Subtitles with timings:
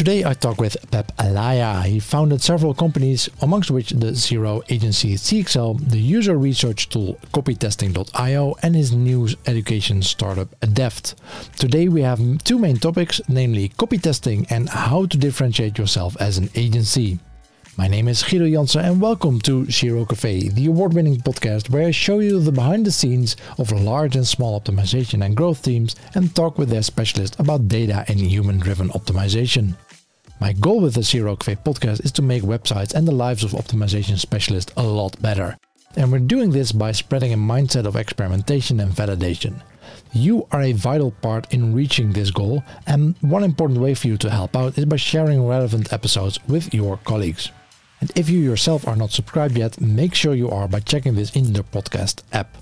[0.00, 1.84] Today I talk with Peep Laja.
[1.84, 8.56] He founded several companies, amongst which the CRO agency CXL, the user research tool copytesting.io,
[8.62, 11.16] and his news education startup Adept.
[11.58, 16.38] Today we have two main topics, namely copy testing and how to differentiate yourself as
[16.38, 17.18] an agency.
[17.76, 21.86] My name is Guido Jansen and welcome to CRO Cafe, the award winning podcast where
[21.86, 25.94] I show you the behind the scenes of large and small optimization and growth teams
[26.14, 29.76] and talk with their specialists about data and human driven optimization.
[30.40, 33.50] My goal with the CRO Cafe podcast is to make websites and the lives of
[33.50, 35.58] optimization specialists a lot better.
[35.96, 39.60] And we're doing this by spreading a mindset of experimentation and validation.
[40.14, 44.16] You are a vital part in reaching this goal, and one important way for you
[44.16, 47.50] to help out is by sharing relevant episodes with your colleagues.
[48.00, 51.36] And if you yourself are not subscribed yet, make sure you are by checking this
[51.36, 52.56] in the podcast app.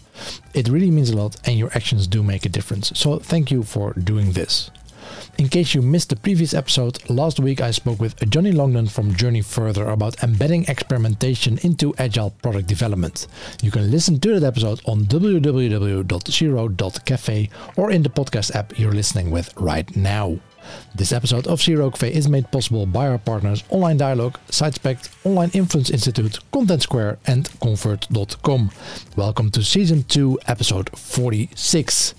[0.52, 2.90] It really means a lot and your actions do make a difference.
[2.98, 4.72] So thank you for doing this.
[5.38, 9.14] In case you missed the previous episode, last week I spoke with Johnny Longden from
[9.14, 13.28] Journey Further about embedding experimentation into agile product development.
[13.62, 15.50] You can listen to that episode on www.cro.cafe
[17.76, 20.40] or in the podcast app you're listening with right now.
[20.94, 25.50] This episode of CRO Cafe is made possible by our partners Online Dialogue, SiteSpect, Online
[25.52, 28.70] Influence Institute, Content Square, and Convert.com.
[29.16, 32.14] Welcome to Season 2, Episode 46.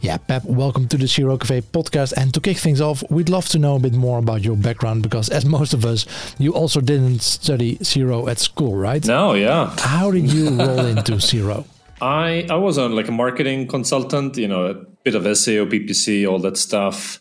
[0.00, 2.14] Yeah, Pep, welcome to the CRO Cafe podcast.
[2.16, 5.02] And to kick things off, we'd love to know a bit more about your background
[5.02, 6.06] because, as most of us,
[6.38, 9.04] you also didn't study CRO at school, right?
[9.06, 9.74] No, yeah.
[9.78, 11.64] How did you roll into CRO?
[12.00, 16.28] I I was on like a marketing consultant, you know, a bit of SEO, PPC,
[16.28, 17.20] all that stuff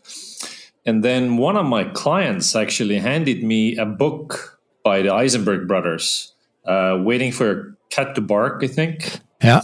[0.86, 6.34] and then one of my clients actually handed me a book by the Eisenberg brothers,
[6.66, 9.20] uh, Waiting for a Cat to Bark, I think.
[9.44, 9.62] Yeah.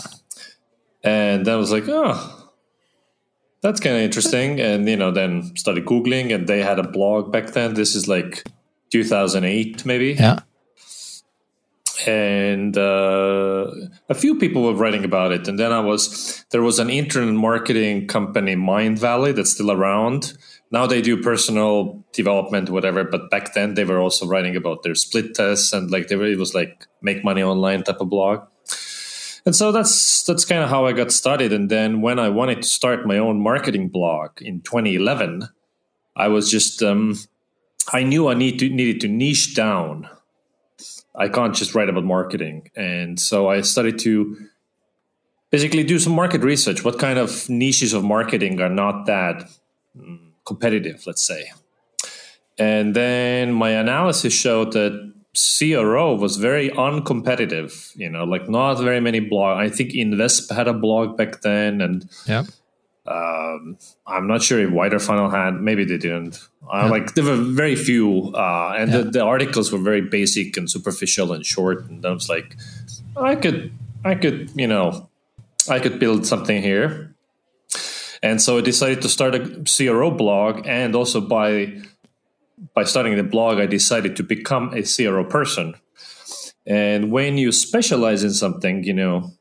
[1.04, 2.52] And I was like, oh,
[3.62, 4.60] that's kind of interesting.
[4.60, 7.74] And, you know, then started Googling, and they had a blog back then.
[7.74, 8.44] This is like
[8.92, 10.14] 2008, maybe.
[10.14, 10.40] Yeah.
[12.06, 13.72] And uh,
[14.08, 15.48] a few people were writing about it.
[15.48, 20.38] And then I was, there was an internet marketing company, Mind Valley, that's still around
[20.72, 24.96] now they do personal development whatever but back then they were also writing about their
[24.96, 28.48] split tests and like they were it was like make money online type of blog.
[29.46, 31.54] And so that's that's kind of how i got started.
[31.54, 35.48] And then when i wanted to start my own marketing blog in 2011
[36.16, 37.18] i was just um,
[37.94, 40.10] i knew i need to needed to niche down.
[41.16, 42.70] I can't just write about marketing.
[42.76, 44.38] And so i started to
[45.50, 46.84] basically do some market research.
[46.84, 49.50] What kind of niches of marketing are not that
[49.98, 51.52] mm, competitive, let's say.
[52.58, 57.96] And then my analysis showed that CRO was very uncompetitive.
[57.96, 59.60] You know, like not very many blog.
[59.60, 62.46] I think Invesp had a blog back then, and yeah.
[63.08, 65.62] Um, I'm not sure if Wider Funnel had.
[65.62, 66.46] Maybe they didn't.
[66.64, 66.90] Uh, yeah.
[66.90, 68.98] Like there were very few, uh, and yeah.
[68.98, 71.90] the, the, articles were very basic and superficial and short.
[71.90, 72.58] And I was like,
[73.16, 73.72] I could,
[74.04, 75.10] I could, you know,
[75.70, 77.16] I could build something here.
[78.28, 81.82] And so I decided to start a CRO blog, and also by
[82.74, 85.76] by starting the blog, I decided to become a CRO person.
[86.66, 89.32] And when you specialize in something, you know,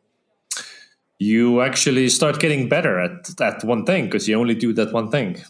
[1.18, 5.10] you actually start getting better at that one thing because you only do that one
[5.10, 5.42] thing.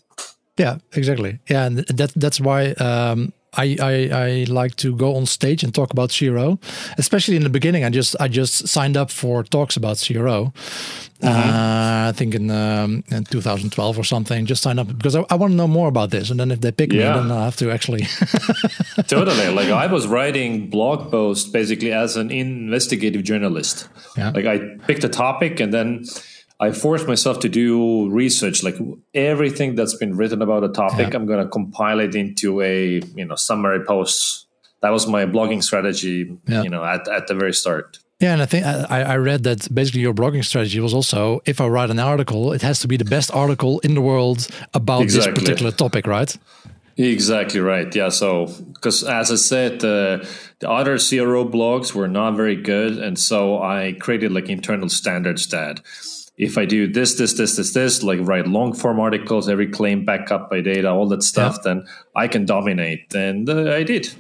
[0.57, 1.39] Yeah, exactly.
[1.51, 5.75] Yeah, and that that's why um, I, I, I like to go on stage and
[5.75, 6.59] talk about CRO,
[6.99, 7.85] especially in the beginning.
[7.85, 10.53] I just I just signed up for talks about CRO.
[11.23, 11.27] Mm-hmm.
[11.27, 14.45] Uh, I think in, um, in 2012 or something.
[14.45, 16.61] Just sign up because I, I want to know more about this, and then if
[16.61, 17.15] they pick yeah.
[17.15, 18.07] me, then I have to actually.
[19.07, 23.89] totally, like I was writing blog posts basically as an investigative journalist.
[24.17, 24.31] Yeah.
[24.31, 26.05] Like I picked a topic and then
[26.59, 28.77] I forced myself to do research, like
[29.13, 31.11] everything that's been written about a topic.
[31.11, 31.17] Yeah.
[31.17, 34.47] I'm going to compile it into a you know summary post.
[34.81, 36.63] That was my blogging strategy, yeah.
[36.63, 37.99] you know, at, at the very start.
[38.21, 41.61] Yeah, and I think I, I read that basically your blogging strategy was also if
[41.61, 45.03] I write an article, it has to be the best article in the world about
[45.03, 45.33] exactly.
[45.33, 46.35] this particular topic, right?
[46.97, 47.95] Exactly right.
[47.95, 48.09] Yeah.
[48.09, 50.25] So, because as I said, uh,
[50.61, 55.47] the other CRO blogs were not very good, and so I created like internal standards
[55.49, 55.81] that
[56.37, 60.05] if I do this, this, this, this, this, like write long form articles, every claim
[60.05, 61.75] backed up by data, all that stuff, yeah.
[61.75, 63.15] then I can dominate.
[63.15, 64.13] And uh, I did.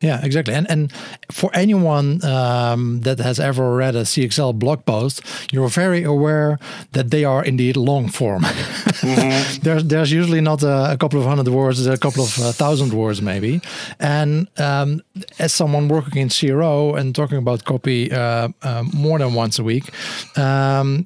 [0.00, 0.54] Yeah, exactly.
[0.54, 0.90] And and
[1.30, 5.20] for anyone um, that has ever read a CXL blog post,
[5.52, 6.58] you're very aware
[6.92, 8.42] that they are indeed long form.
[8.42, 9.60] Mm-hmm.
[9.62, 12.94] there's there's usually not a, a, couple of hundred words, a couple of uh, thousand
[12.94, 13.60] words maybe.
[13.98, 15.02] And um,
[15.38, 19.64] as someone working in CRO and talking about copy uh, uh, more than once a
[19.64, 19.92] week,
[20.38, 21.04] um,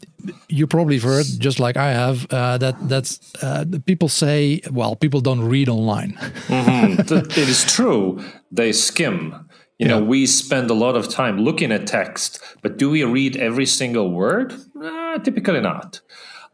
[0.49, 4.97] you probably have heard, just like I have, uh, that that's uh, people say, well,
[4.97, 6.13] people don't read online.
[6.49, 7.01] mm-hmm.
[7.31, 8.23] it is true.
[8.55, 9.49] They skim.
[9.79, 9.99] You yeah.
[9.99, 13.67] know, we spend a lot of time looking at text, but do we read every
[13.67, 14.55] single word?
[14.81, 16.01] Uh, typically not.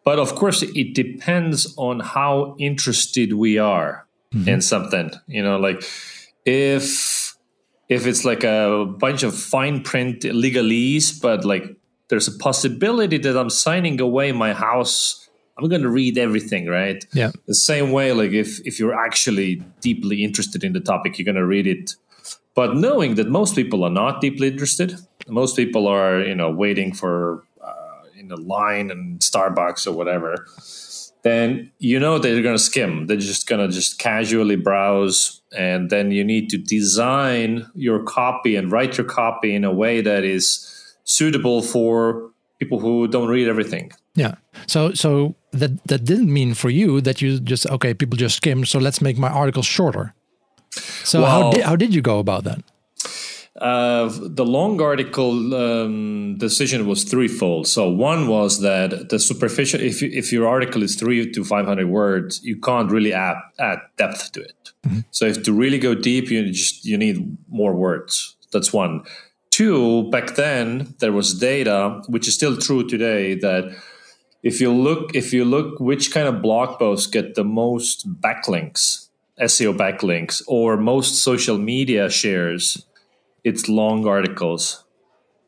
[0.04, 4.48] But of course, it depends on how interested we are mm-hmm.
[4.48, 5.10] in something.
[5.26, 5.84] You know, like
[6.46, 7.36] if
[7.90, 11.64] if it's like a bunch of fine print legalese, but like
[12.08, 15.19] there's a possibility that I'm signing away my house.
[15.60, 17.04] I'm going to read everything, right?
[17.12, 17.32] Yeah.
[17.46, 21.36] The same way, like if if you're actually deeply interested in the topic, you're going
[21.36, 21.94] to read it.
[22.54, 24.98] But knowing that most people are not deeply interested,
[25.28, 30.46] most people are, you know, waiting for uh, in a line in Starbucks or whatever,
[31.22, 33.06] then you know they're going to skim.
[33.06, 38.56] They're just going to just casually browse, and then you need to design your copy
[38.56, 40.66] and write your copy in a way that is
[41.04, 43.92] suitable for people who don't read everything.
[44.14, 44.34] Yeah.
[44.66, 48.64] So so that that didn't mean for you that you just okay, people just skim,
[48.64, 50.14] so let's make my article shorter.
[51.04, 52.62] So well, how did how did you go about that?
[53.60, 57.66] Uh, the long article um, decision was threefold.
[57.66, 61.88] So one was that the superficial, if if your article is three to five hundred
[61.88, 64.72] words, you can't really add add depth to it.
[64.86, 65.00] Mm-hmm.
[65.10, 68.36] So if to really go deep, you just you need more words.
[68.52, 69.02] That's one.
[69.50, 73.64] Two, back then there was data, which is still true today, that
[74.42, 79.08] if you look if you look which kind of blog posts get the most backlinks,
[79.40, 82.86] SEO backlinks, or most social media shares,
[83.44, 84.84] it's long articles.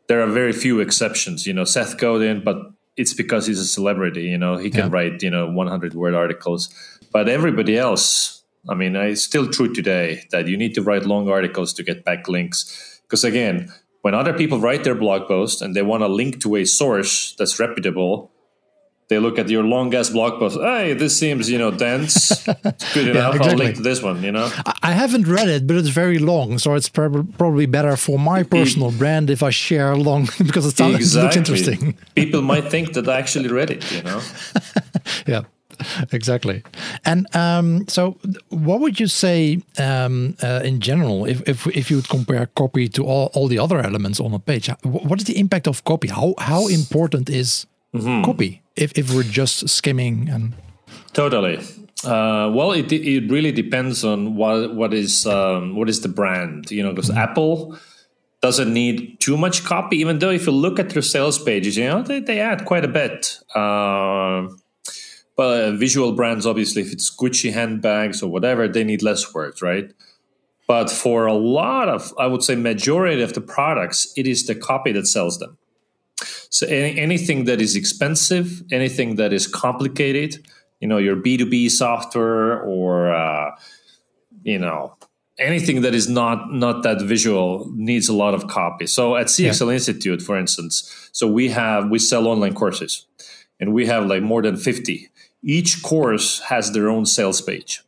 [0.09, 1.47] There are very few exceptions.
[1.47, 2.57] You know, Seth Godin, but
[2.97, 4.25] it's because he's a celebrity.
[4.25, 4.97] You know, he can yeah.
[4.97, 6.69] write you know 100 word articles,
[7.13, 8.41] but everybody else.
[8.69, 12.05] I mean, it's still true today that you need to write long articles to get
[12.05, 13.01] backlinks.
[13.03, 13.73] Because again,
[14.03, 17.35] when other people write their blog post and they want to link to a source
[17.39, 18.32] that's reputable,
[19.09, 20.59] they look at your long ass blog post.
[20.59, 22.31] Hey, this seems you know dense.
[22.49, 23.35] It's good enough.
[23.35, 23.51] yeah, exactly.
[23.51, 24.23] I'll link to this one.
[24.23, 24.51] You know,
[24.83, 28.43] I haven't read it, but it's very long, so it's prob- probably better for my
[28.43, 31.23] personal it, brand if I share long because it sounds exactly.
[31.23, 31.99] looks interesting.
[32.15, 33.91] People might think that I actually read it.
[33.93, 34.21] You know.
[35.27, 35.43] yeah.
[36.13, 36.63] exactly.
[37.05, 38.19] And um, so,
[38.51, 42.89] what would you say um, uh, in general, if, if if you would compare copy
[42.89, 44.71] to all, all the other elements on a page?
[44.83, 46.09] What is the impact of copy?
[46.09, 48.25] How how important is mm-hmm.
[48.25, 50.55] copy if if we're just skimming and
[51.13, 51.59] totally?
[52.05, 56.71] Uh, well, it it really depends on what what is um, what is the brand,
[56.71, 57.19] you know, because mm-hmm.
[57.19, 57.79] Apple
[58.41, 61.85] doesn't need too much copy, even though if you look at their sales pages, you
[61.85, 63.39] know, they, they add quite a bit.
[63.55, 64.49] Uh,
[65.37, 69.63] but uh, visual brands, obviously, if it's Gucci handbags or whatever, they need less words,
[69.63, 69.93] right?
[70.67, 74.55] But for a lot of, I would say, majority of the products, it is the
[74.55, 75.57] copy that sells them.
[76.51, 80.47] So any, anything that is expensive, anything that is complicated,
[80.81, 83.57] you know, your B two B software or uh,
[84.43, 84.97] you know
[85.39, 88.87] anything that is not not that visual needs a lot of copy.
[88.87, 89.73] So at CXL yeah.
[89.73, 93.07] Institute, for instance, so we have we sell online courses,
[93.61, 95.11] and we have like more than fifty
[95.43, 97.83] each course has their own sales page.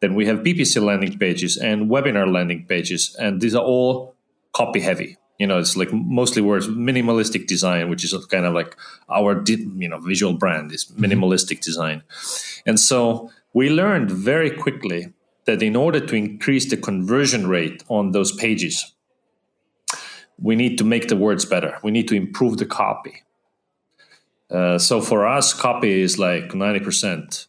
[0.00, 4.14] Then we have PPC landing pages and webinar landing pages, and these are all
[4.52, 5.16] copy heavy.
[5.40, 8.76] You know, it's like mostly words minimalistic design, which is kind of like
[9.08, 11.02] our you know visual brand is mm-hmm.
[11.02, 12.02] minimalistic design,
[12.66, 15.14] and so we learned very quickly
[15.46, 18.94] that in order to increase the conversion rate on those pages,
[20.38, 21.78] we need to make the words better.
[21.82, 23.22] We need to improve the copy.
[24.50, 27.46] Uh, so for us, copy is like ninety percent.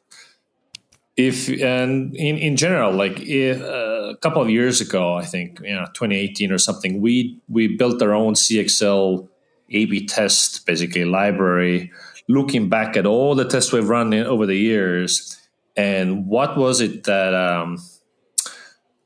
[1.17, 5.59] If and in in general, like if, uh, a couple of years ago, I think
[5.61, 9.27] you know 2018 or something, we we built our own CXL
[9.69, 11.91] A/B test, basically library,
[12.29, 15.37] looking back at all the tests we've run in, over the years,
[15.75, 17.33] and what was it that.
[17.33, 17.77] Um,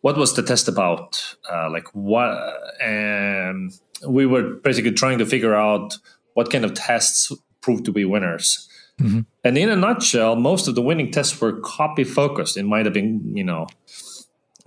[0.01, 1.35] what was the test about?
[1.51, 2.37] Uh, like what?
[2.79, 3.73] And
[4.07, 5.97] we were basically trying to figure out
[6.35, 7.31] what kind of tests
[7.61, 8.69] proved to be winners.
[8.99, 9.21] Mm-hmm.
[9.43, 12.57] And in a nutshell, most of the winning tests were copy focused.
[12.57, 13.67] It might have been, you know,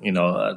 [0.01, 0.55] you know, uh,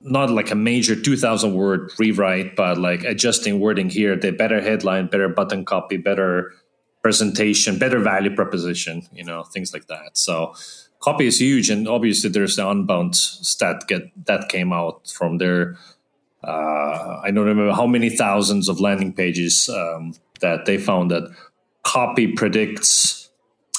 [0.00, 5.06] not like a major 2000 word rewrite, but like adjusting wording here, the better headline,
[5.06, 6.52] better button copy, better
[7.02, 10.16] presentation, better value proposition, you know, things like that.
[10.16, 10.54] So
[11.00, 11.68] copy is huge.
[11.68, 15.76] And obviously there's the Unbounce stat get that came out from their,
[16.42, 21.32] uh, I don't remember how many thousands of landing pages um, that they found that
[21.82, 23.30] copy predicts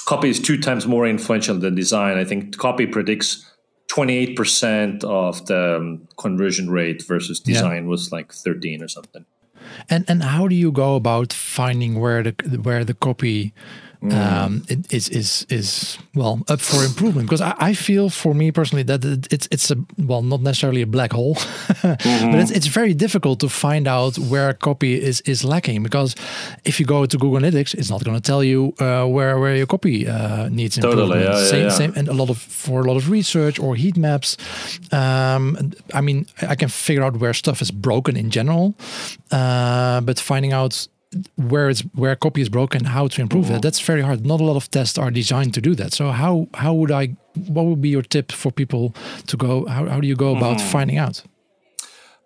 [0.06, 2.18] copy is two times more influential than design.
[2.18, 3.50] I think copy predicts
[3.92, 7.90] 28% of the um, conversion rate versus design yeah.
[7.90, 9.26] was like 13 or something.
[9.90, 13.54] And and how do you go about finding where the where the copy
[14.12, 17.30] um, is is is well up for improvement?
[17.30, 20.88] Because I, I feel for me personally that it's it's a well not necessarily a
[20.88, 22.32] black hole, mm-hmm.
[22.32, 25.84] but it's it's very difficult to find out where a copy is is lacking.
[25.84, 26.16] Because
[26.66, 29.56] if you go to Google Analytics, it's not going to tell you uh, where where
[29.56, 31.12] your copy uh, needs improvement.
[31.12, 31.70] Totally, yeah, same, yeah, yeah.
[31.70, 34.38] same, and a lot of for a lot of research or heat maps.
[34.92, 38.76] Um, I mean, I can figure out where stuff is broken in general,
[39.32, 40.88] uh, but finding out
[41.36, 43.56] where it's where a copy is broken, how to improve mm-hmm.
[43.56, 43.62] it.
[43.62, 44.26] That's very hard.
[44.26, 45.94] Not a lot of tests are designed to do that.
[45.94, 47.16] So how how would I?
[47.48, 48.94] What would be your tip for people
[49.28, 49.66] to go?
[49.66, 50.70] How how do you go about mm-hmm.
[50.70, 51.24] finding out?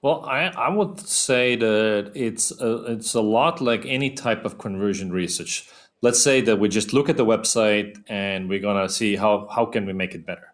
[0.02, 4.58] Well, I, I would say that it's a, it's a lot like any type of
[4.58, 5.68] conversion research.
[6.02, 9.66] Let's say that we just look at the website and we're gonna see how how
[9.66, 10.54] can we make it better.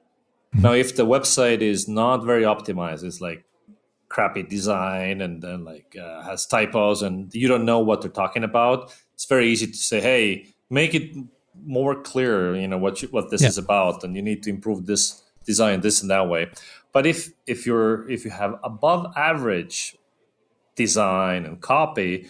[0.56, 0.62] Mm-hmm.
[0.62, 3.44] Now, if the website is not very optimized, it's like
[4.14, 8.44] crappy design and then like uh, has typos and you don't know what they're talking
[8.44, 11.16] about it's very easy to say hey make it
[11.66, 13.48] more clear you know what you, what this yeah.
[13.48, 16.50] is about and you need to improve this design this and that way.
[16.92, 19.98] But if if you're if you have above average
[20.76, 22.28] design and copy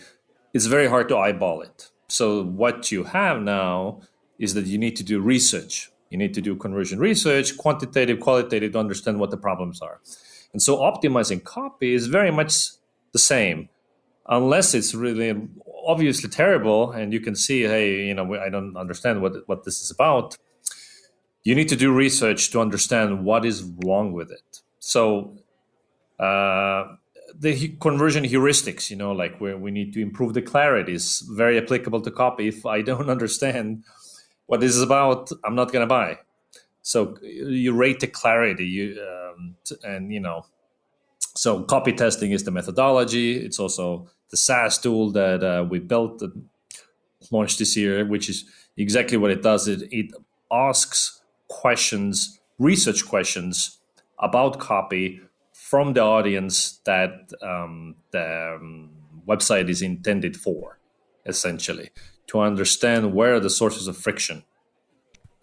[0.54, 1.90] it's very hard to eyeball it.
[2.08, 4.02] So what you have now
[4.38, 5.90] is that you need to do research.
[6.12, 10.00] You need to do conversion research quantitative qualitative to understand what the problems are
[10.53, 12.69] and so optimizing copy is very much
[13.12, 13.69] the same,
[14.29, 15.36] unless it's really
[15.86, 19.81] obviously terrible and you can see, hey, you know, I don't understand what, what this
[19.81, 20.38] is about.
[21.43, 24.62] You need to do research to understand what is wrong with it.
[24.79, 25.38] So,
[26.19, 26.95] uh,
[27.38, 31.57] the conversion heuristics, you know, like where we need to improve the clarity is very
[31.57, 32.48] applicable to copy.
[32.48, 33.83] If I don't understand
[34.45, 36.19] what this is about, I'm not going to buy.
[36.83, 39.23] So you rate the clarity, you um,
[39.84, 40.46] and you know,
[41.36, 43.38] so copy testing is the methodology.
[43.38, 46.50] It's also the SaaS tool that uh, we built and
[47.32, 48.46] launched this year, which is
[48.78, 49.68] exactly what it does.
[49.68, 50.12] It it
[50.52, 53.80] asks questions, research questions
[54.20, 55.22] about copy
[55.52, 58.90] from the audience that um, the um,
[59.28, 60.80] website is intended for,
[61.25, 61.90] essentially,
[62.28, 64.44] to understand where the sources of friction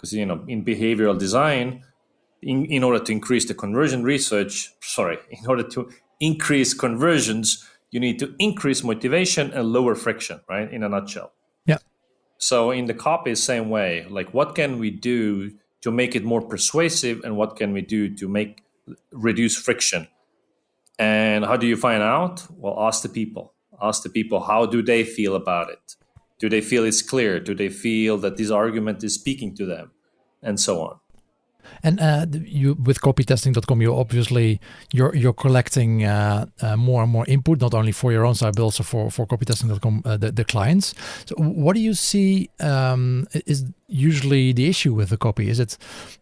[0.01, 1.83] because you know in behavioral design
[2.43, 7.99] in, in order to increase the conversion research sorry in order to increase conversions you
[7.99, 11.33] need to increase motivation and lower friction right in a nutshell
[11.67, 11.79] yeah
[12.39, 16.43] so in the copy same way like what can we do to make it more
[16.43, 18.63] persuasive and what can we do to make
[19.13, 20.07] reduce friction
[20.99, 24.83] and how do you find out well ask the people ask the people how do
[24.83, 25.97] they feel about it
[26.41, 27.39] do they feel it's clear?
[27.39, 29.93] Do they feel that this argument is speaking to them?
[30.43, 31.00] And so on.
[31.83, 34.61] And uh, you with copytesting.com, you obviously
[34.93, 38.55] you're you're collecting uh, uh, more and more input, not only for your own side,
[38.57, 40.95] but also for for copytesting.com uh, the, the clients.
[41.27, 45.49] So, what do you see um, is usually the issue with the copy?
[45.49, 45.77] Is it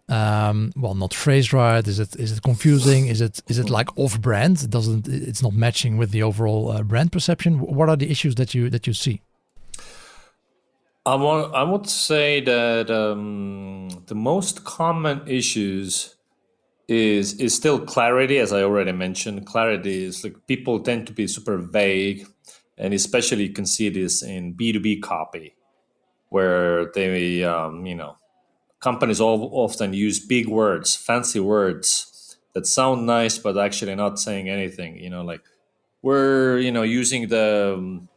[0.08, 1.86] um, well not phrased right?
[1.86, 3.06] Is it is it confusing?
[3.06, 4.62] Is it is it like off brand?
[4.62, 7.58] It doesn't it's not matching with the overall uh, brand perception?
[7.60, 9.22] What are the issues that you that you see?
[11.08, 16.16] I, want, I would say that um, the most common issues
[16.86, 19.46] is is still clarity, as I already mentioned.
[19.46, 22.26] Clarity is like people tend to be super vague,
[22.76, 25.54] and especially you can see this in B two B copy,
[26.28, 28.16] where they um, you know
[28.80, 34.48] companies all often use big words, fancy words that sound nice but actually not saying
[34.48, 34.98] anything.
[34.98, 35.42] You know, like
[36.02, 38.08] we're you know using the um,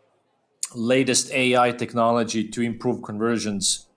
[0.76, 3.88] latest AI technology to improve conversions.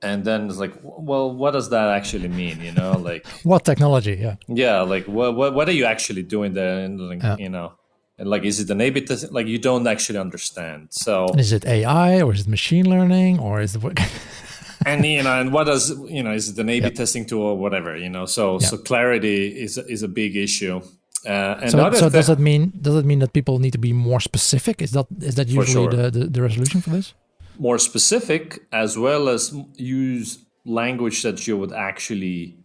[0.00, 2.60] And then it's like, well, what does that actually mean?
[2.60, 4.16] You know, like what technology?
[4.20, 6.84] Yeah, yeah, like what what, what are you actually doing there?
[6.84, 7.36] And like, yeah.
[7.36, 7.72] you know,
[8.18, 9.32] and like, is it an A/B test?
[9.32, 10.88] Like, you don't actually understand.
[10.90, 13.98] So, is it AI or is it machine learning or is it what?
[14.86, 16.32] and you know, and what does you know?
[16.32, 16.94] Is it an A/B yep.
[16.94, 17.96] testing tool or whatever?
[17.96, 18.62] You know, so yep.
[18.62, 20.80] so clarity is is a big issue.
[21.26, 23.92] Uh, and so, so does that mean does that mean that people need to be
[23.92, 24.80] more specific?
[24.80, 25.90] Is that is that usually sure.
[25.90, 27.14] the, the, the resolution for this?
[27.58, 32.56] More specific, as well as use language that you would actually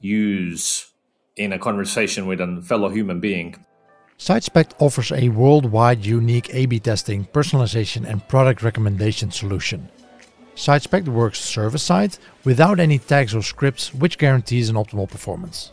[0.00, 0.92] use
[1.36, 3.56] in a conversation with a fellow human being.
[4.18, 9.88] SiteSpect offers a worldwide unique A/B testing, personalization, and product recommendation solution.
[10.54, 15.72] SiteSpect works server-side without any tags or scripts, which guarantees an optimal performance.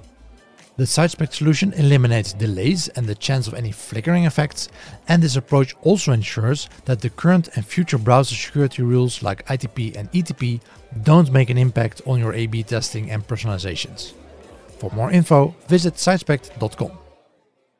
[0.79, 4.69] The SiteSpect solution eliminates delays and the chance of any flickering effects,
[5.09, 9.97] and this approach also ensures that the current and future browser security rules like ITP
[9.97, 10.61] and ETP
[11.03, 14.13] don't make an impact on your A-B testing and personalizations.
[14.79, 17.08] For more info, visit sitespect.com.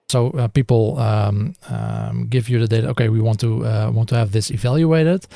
[0.10, 2.88] So uh, people um, um, give you the data.
[2.90, 5.28] Okay, we want to uh, want to have this evaluated.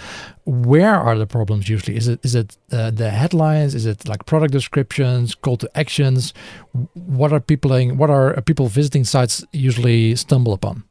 [0.46, 1.96] Where are the problems usually?
[1.96, 3.76] Is it is it uh, the headlines?
[3.76, 6.34] Is it like product descriptions, call to actions?
[6.94, 10.84] What are people what are people visiting sites usually stumble upon?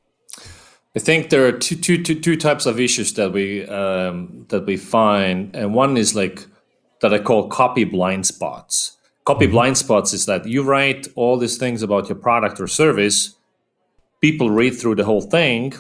[0.95, 4.67] I think there are two, two, two, two types of issues that we um, that
[4.67, 6.47] we find, and one is like
[7.01, 8.97] that I call copy blind spots.
[9.25, 9.53] Copy mm-hmm.
[9.53, 13.37] blind spots is that you write all these things about your product or service,
[14.23, 15.75] people read through the whole thing,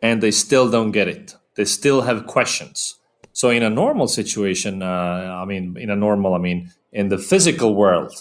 [0.00, 1.36] and they still don't get it.
[1.56, 2.98] They still have questions.
[3.34, 7.18] So in a normal situation, uh, I mean, in a normal, I mean, in the
[7.18, 8.12] physical world,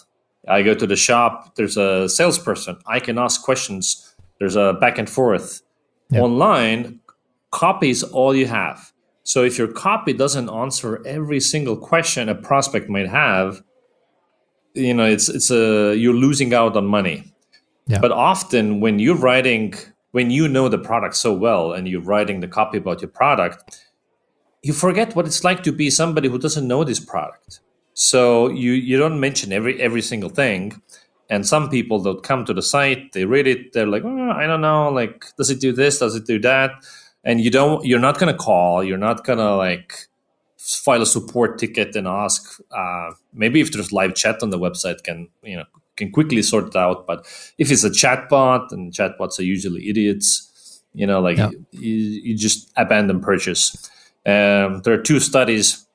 [0.48, 1.56] I go to the shop.
[1.56, 2.78] There's a salesperson.
[2.86, 4.14] I can ask questions.
[4.40, 5.62] There's a back and forth
[6.12, 6.22] yeah.
[6.22, 7.00] Online,
[7.52, 8.92] copy is all you have.
[9.24, 13.64] So if your copy doesn't answer every single question a prospect might have,
[14.74, 17.31] you know, it's it's a you're losing out on money.
[17.88, 18.00] Yeah.
[18.00, 19.74] But often when you're writing
[20.12, 23.80] when you know the product so well and you're writing the copy about your product,
[24.62, 27.62] you forget what it's like to be somebody who doesn't know this product.
[27.94, 30.82] So you you don't mention every every single thing
[31.32, 34.46] and some people that come to the site they read it they're like oh, i
[34.46, 36.72] don't know like does it do this does it do that
[37.24, 39.94] and you don't you're not to call you're not to like
[40.58, 45.02] file a support ticket and ask uh, maybe if there's live chat on the website
[45.04, 45.66] can you know
[46.02, 47.26] can quickly sort it out but
[47.58, 51.50] if it's a chatbot and chatbots are usually idiots you know like yeah.
[51.72, 51.96] you,
[52.28, 53.90] you, just abandon purchase
[54.26, 55.86] um, there are two studies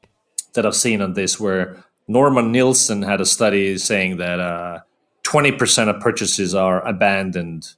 [0.55, 1.77] that i've seen on this where
[2.09, 4.79] norman nielsen had a study saying that uh,
[5.27, 7.75] 20% of purchases are abandoned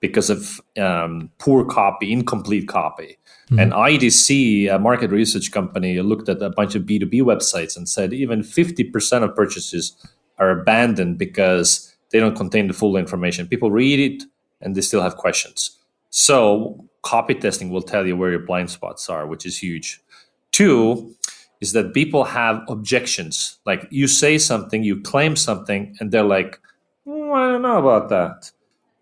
[0.00, 3.18] because of um, poor copy, incomplete copy.
[3.46, 3.58] Mm-hmm.
[3.58, 8.12] And IDC, a market research company, looked at a bunch of B2B websites and said
[8.12, 9.96] even 50% of purchases
[10.40, 13.46] are abandoned because they don't contain the full information.
[13.46, 14.24] People read it
[14.60, 15.78] and they still have questions.
[16.10, 20.02] So, copy testing will tell you where your blind spots are, which is huge.
[20.50, 21.14] Two
[21.60, 23.58] is that people have objections.
[23.64, 26.58] Like you say something, you claim something, and they're like,
[27.06, 28.50] mm, I don't know about that.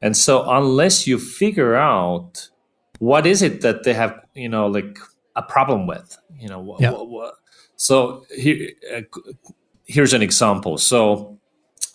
[0.03, 2.51] And so unless you figure out
[2.99, 4.99] what is it that they have, you know, like
[5.37, 6.93] a problem with, you know, yeah.
[7.77, 9.03] so here, uh,
[9.89, 10.79] here's an example.
[10.79, 11.39] So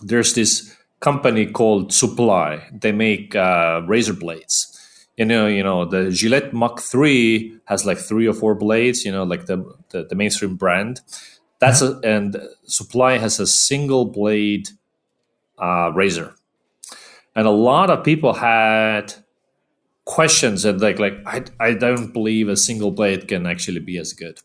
[0.02, 2.68] there's this company called Supply.
[2.74, 4.70] They make uh, razor blades.
[5.16, 9.12] You know, you know, the Gillette Mach 3 has like three or four blades, you
[9.12, 11.02] know, like the, the, the mainstream brand.
[11.60, 14.70] That's a, and Supply has a single blade
[15.58, 16.36] uh, razor,
[17.36, 19.14] and a lot of people had
[20.06, 24.12] questions and like like I, I don't believe a single blade can actually be as
[24.12, 24.40] good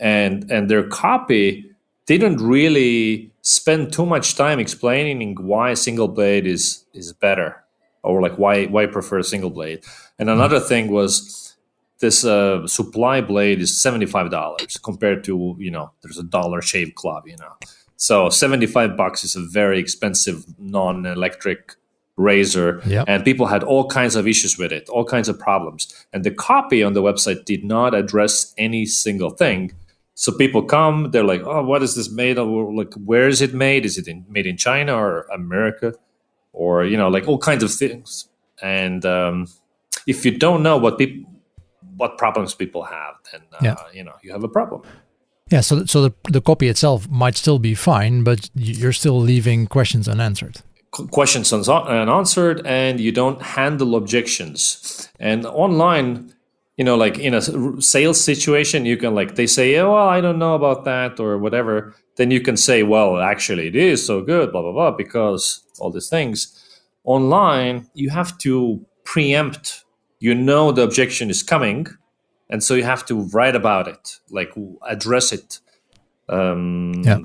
[0.00, 1.73] and and their copy
[2.06, 7.64] didn't really spend too much time explaining why a single blade is is better
[8.02, 9.82] or like why why prefer a single blade
[10.18, 10.34] and hmm.
[10.34, 11.56] another thing was
[12.00, 17.26] this uh, supply blade is $75 compared to you know there's a dollar shave club
[17.26, 17.52] you know
[17.96, 21.76] so 75 bucks is a very expensive non-electric
[22.16, 23.04] razor yep.
[23.08, 26.06] and people had all kinds of issues with it, all kinds of problems.
[26.12, 29.72] And the copy on the website did not address any single thing.
[30.14, 32.48] So people come, they're like, "Oh, what is this made of?
[32.48, 33.84] Like, where is it made?
[33.84, 35.94] Is it in, made in China or America,
[36.52, 38.28] or you know, like all kinds of things?"
[38.62, 39.48] And um,
[40.06, 41.30] if you don't know what people,
[41.96, 43.76] what problems people have, then uh, yeah.
[43.92, 44.82] you know you have a problem.
[45.50, 49.66] Yeah, so so the the copy itself might still be fine, but you're still leaving
[49.66, 50.58] questions unanswered.
[51.10, 55.08] Questions unanswered, and you don't handle objections.
[55.18, 56.33] And online,
[56.76, 60.20] you know, like in a sales situation, you can like they say, "Oh, well, I
[60.20, 61.94] don't know about that" or whatever.
[62.16, 65.90] Then you can say, "Well, actually, it is so good," blah blah blah, because all
[65.90, 66.60] these things.
[67.04, 69.84] Online, you have to preempt.
[70.20, 71.86] You know the objection is coming
[72.50, 74.52] and so you have to write about it like
[74.86, 75.60] address it
[76.28, 77.18] um yeah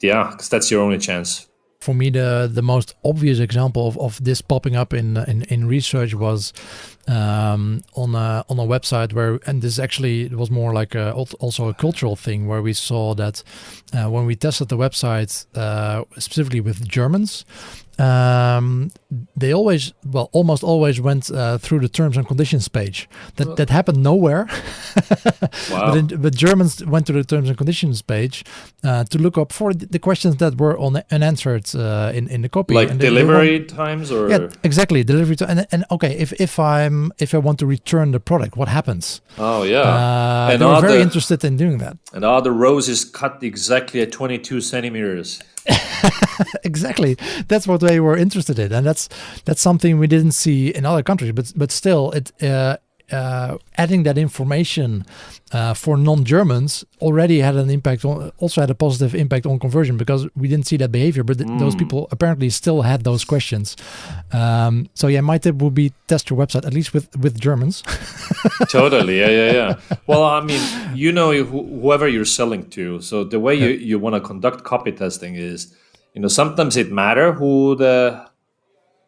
[0.00, 1.48] yeah because that's your only chance
[1.84, 5.68] for me the the most obvious example of, of this popping up in in, in
[5.68, 6.52] research was
[7.06, 11.12] um, on a on a website where and this actually it was more like a,
[11.12, 13.42] also a cultural thing where we saw that
[13.92, 17.44] uh, when we tested the website uh, specifically with Germans
[17.98, 18.90] um,
[19.36, 23.08] they always, well, almost always went uh, through the terms and conditions page.
[23.36, 24.46] That that happened nowhere.
[25.70, 25.90] wow.
[25.90, 28.44] but, in, but, Germans went to the terms and conditions page
[28.82, 32.48] uh, to look up for the questions that were on unanswered uh, in in the
[32.48, 32.74] copy.
[32.74, 35.50] Like and delivery they, times, or yeah, exactly delivery time.
[35.50, 39.20] And, and okay, if if I'm if I want to return the product, what happens?
[39.38, 41.96] Oh yeah, uh, and they were very the, interested in doing that.
[42.12, 45.40] And are the roses cut exactly at 22 centimeters?
[46.64, 47.16] exactly.
[47.48, 49.08] That's what they were interested in, and that's
[49.44, 51.32] that's something we didn't see in other countries.
[51.32, 52.76] But but still, it uh,
[53.12, 55.04] uh, adding that information
[55.52, 59.96] uh, for non-Germans already had an impact on, also had a positive impact on conversion
[59.96, 61.58] because we didn't see that behavior, but th- mm.
[61.58, 63.76] those people apparently still had those questions.
[64.32, 67.82] Um, so yeah, my tip would be test your website at least with with Germans.
[68.68, 69.96] totally, yeah, yeah, yeah.
[70.06, 70.62] Well, I mean,
[70.94, 73.66] you know, wh- whoever you're selling to, so the way yeah.
[73.66, 75.74] you you want to conduct copy testing is,
[76.14, 78.26] you know, sometimes it matter who the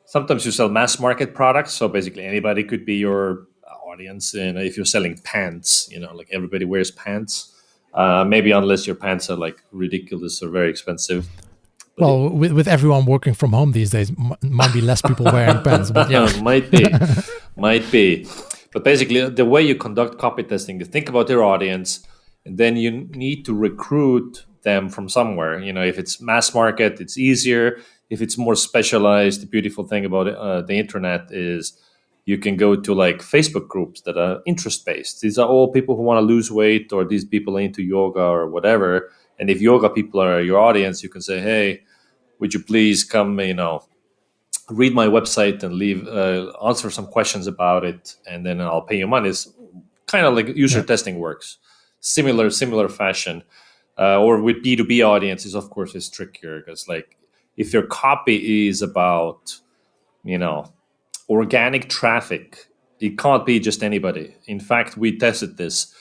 [0.05, 3.49] sometimes you sell mass market products so basically anybody could be your
[3.97, 4.35] audience.
[4.35, 7.53] And if you're selling pants, you know, like everybody wears pants.
[7.95, 11.27] Uh, maybe unless your pants are like ridiculous or very expensive.
[11.97, 15.01] But well, it, with, with everyone working from home these days, m- might be less
[15.01, 15.91] people wearing pants.
[15.91, 16.85] But yeah, might be,
[17.57, 18.27] might be.
[18.75, 22.07] But basically, the way you conduct copy testing, you think about your audience,
[22.45, 22.91] and then you
[23.25, 25.59] need to recruit them from somewhere.
[25.59, 27.79] You know, if it's mass market, it's easier.
[28.11, 31.81] If it's more specialized, the beautiful thing about uh, the internet is
[32.27, 35.21] you can go to like Facebook groups that are interest based.
[35.21, 38.51] These are all people who want to lose weight or these people into yoga or
[38.51, 39.11] whatever.
[39.39, 41.83] And if yoga people are your audience, you can say, hey,
[42.41, 43.85] would you please come, you know,
[44.69, 48.99] read my website and leave, uh, answer some questions about it, and then I'll pay
[48.99, 49.29] you money.
[49.29, 49.49] It's
[50.07, 50.87] kind of like user yeah.
[50.87, 51.59] testing works,
[52.01, 53.45] similar, similar fashion.
[53.99, 57.17] Uh, or with B2B audiences, of course, is trickier because like
[57.57, 59.59] if your copy is about,
[60.23, 60.71] you know,
[61.29, 62.67] organic traffic.
[63.01, 64.35] It can't be just anybody.
[64.47, 65.95] In fact, we tested this.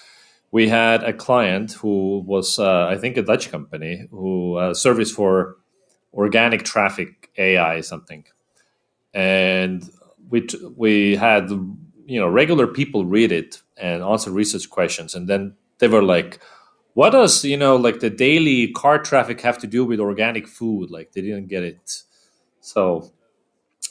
[0.51, 5.11] We had a client who was, uh, I think, a Dutch company who uh, service
[5.11, 5.57] for
[6.13, 8.23] organic traffic AI something,
[9.13, 9.89] and
[10.29, 15.55] we we had you know regular people read it and answer research questions, and then
[15.79, 16.39] they were like,
[16.93, 20.89] "What does you know like the daily car traffic have to do with organic food?"
[20.89, 22.03] Like they didn't get it.
[22.61, 23.11] So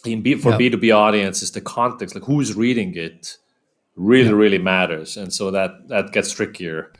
[0.05, 3.37] in B, for B two B audiences, the context, like who's reading it,
[3.97, 6.93] really really matters, and so that that gets trickier.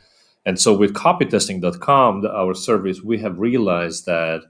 [0.47, 4.43] And so with copytesting.com, our service, we have realized that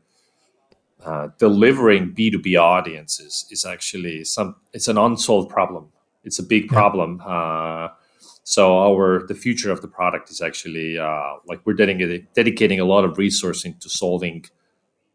[1.05, 5.91] uh, delivering B two B audiences is actually some it's an unsolved problem.
[6.23, 7.21] It's a big problem.
[7.25, 7.89] Uh,
[8.43, 12.85] so our the future of the product is actually uh, like we're dedicating dedicating a
[12.85, 14.45] lot of resource to solving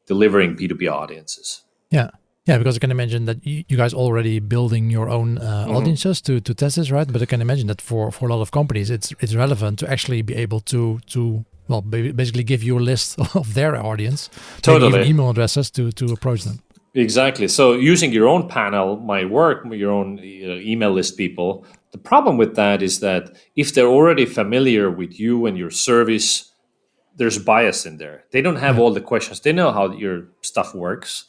[0.06, 1.62] delivering B two B audiences.
[1.90, 2.10] Yeah.
[2.46, 5.76] Yeah, because I can imagine that you, you guys already building your own uh, mm-hmm.
[5.76, 7.10] audiences to, to test this, right?
[7.10, 9.90] But I can imagine that for, for a lot of companies, it's it's relevant to
[9.90, 14.30] actually be able to to well basically give you a list of their audience,
[14.62, 16.60] totally email addresses to to approach them.
[16.94, 17.46] Exactly.
[17.46, 21.64] So using your own panel might work, your own email list people.
[21.92, 26.52] The problem with that is that if they're already familiar with you and your service,
[27.14, 28.24] there's bias in there.
[28.32, 28.82] They don't have yeah.
[28.82, 29.40] all the questions.
[29.40, 31.26] They know how your stuff works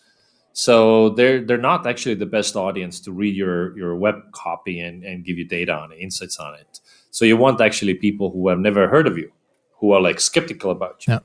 [0.53, 5.03] so they're they're not actually the best audience to read your your web copy and,
[5.03, 6.79] and give you data on it, insights on it.
[7.11, 9.31] So you want actually people who have never heard of you,
[9.79, 11.13] who are like skeptical about you.
[11.13, 11.19] Yeah.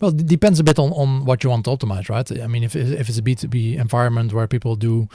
[0.00, 2.40] Well, it depends a bit on, on what you want to optimize, right?
[2.40, 5.08] I mean, if if it's a B two B environment where people do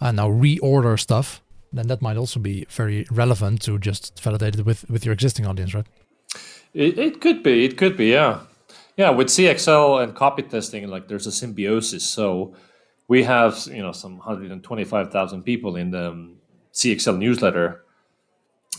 [0.00, 4.64] uh, now reorder stuff, then that might also be very relevant to just validate it
[4.64, 5.86] with with your existing audience, right?
[6.72, 7.64] It, it could be.
[7.64, 8.06] It could be.
[8.06, 8.40] Yeah.
[8.96, 9.10] Yeah.
[9.10, 12.04] With CXL and copy testing, like there's a symbiosis.
[12.04, 12.54] So
[13.10, 16.32] we have you know some 125,000 people in the
[16.72, 17.84] CXL newsletter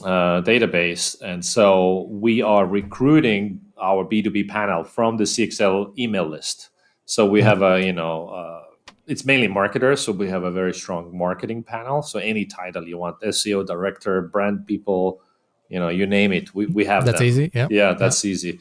[0.04, 6.70] uh, database, and so we are recruiting our B2B panel from the CXL email list.
[7.06, 8.64] So we have a you know uh,
[9.06, 12.02] it's mainly marketers, so we have a very strong marketing panel.
[12.02, 15.20] So any title you want, SEO director, brand people,
[15.68, 17.04] you know, you name it, we, we have.
[17.04, 17.28] That's them.
[17.28, 17.52] easy.
[17.54, 18.32] Yeah, yeah, that's yeah.
[18.32, 18.60] easy.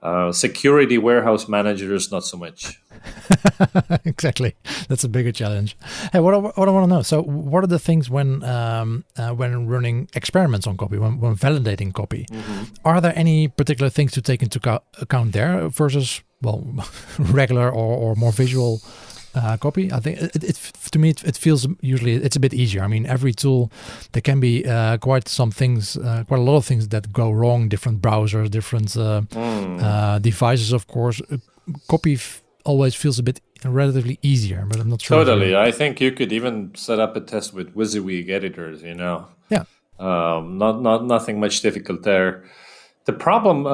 [0.00, 2.80] Uh, security warehouse managers, not so much.
[4.04, 4.54] exactly,
[4.88, 5.76] that's a bigger challenge.
[6.12, 7.02] Hey, what I, what I want to know.
[7.02, 11.34] So, what are the things when um, uh, when running experiments on copy, when, when
[11.34, 12.26] validating copy?
[12.30, 12.64] Mm-hmm.
[12.84, 16.64] Are there any particular things to take into account there versus well,
[17.18, 18.80] regular or, or more visual
[19.34, 19.92] uh, copy.
[19.92, 20.56] I think it, it,
[20.90, 22.82] to me it, it, feels usually it's a bit easier.
[22.82, 23.70] I mean, every tool
[24.12, 27.30] there can be uh, quite some things, uh, quite a lot of things that go
[27.30, 27.68] wrong.
[27.68, 30.22] Different browsers, different mm.
[30.22, 31.20] devices, of course.
[31.30, 31.38] Uh,
[31.88, 35.24] copy f- always feels a bit relatively easier, but I'm not sure.
[35.24, 38.82] Totally, I think you could even set up a test with WYSIWYG editors.
[38.82, 39.64] You know, yeah,
[39.98, 42.44] um, not not nothing much difficult there.
[43.04, 43.66] The problem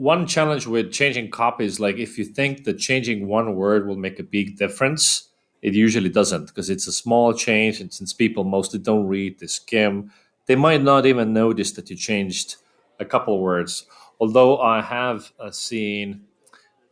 [0.00, 4.18] one challenge with changing copies, like if you think that changing one word will make
[4.18, 5.28] a big difference,
[5.60, 7.82] it usually doesn't because it's a small change.
[7.82, 10.10] And since people mostly don't read, they skim,
[10.46, 12.56] they might not even notice that you changed
[12.98, 13.84] a couple words.
[14.18, 16.22] Although I have uh, seen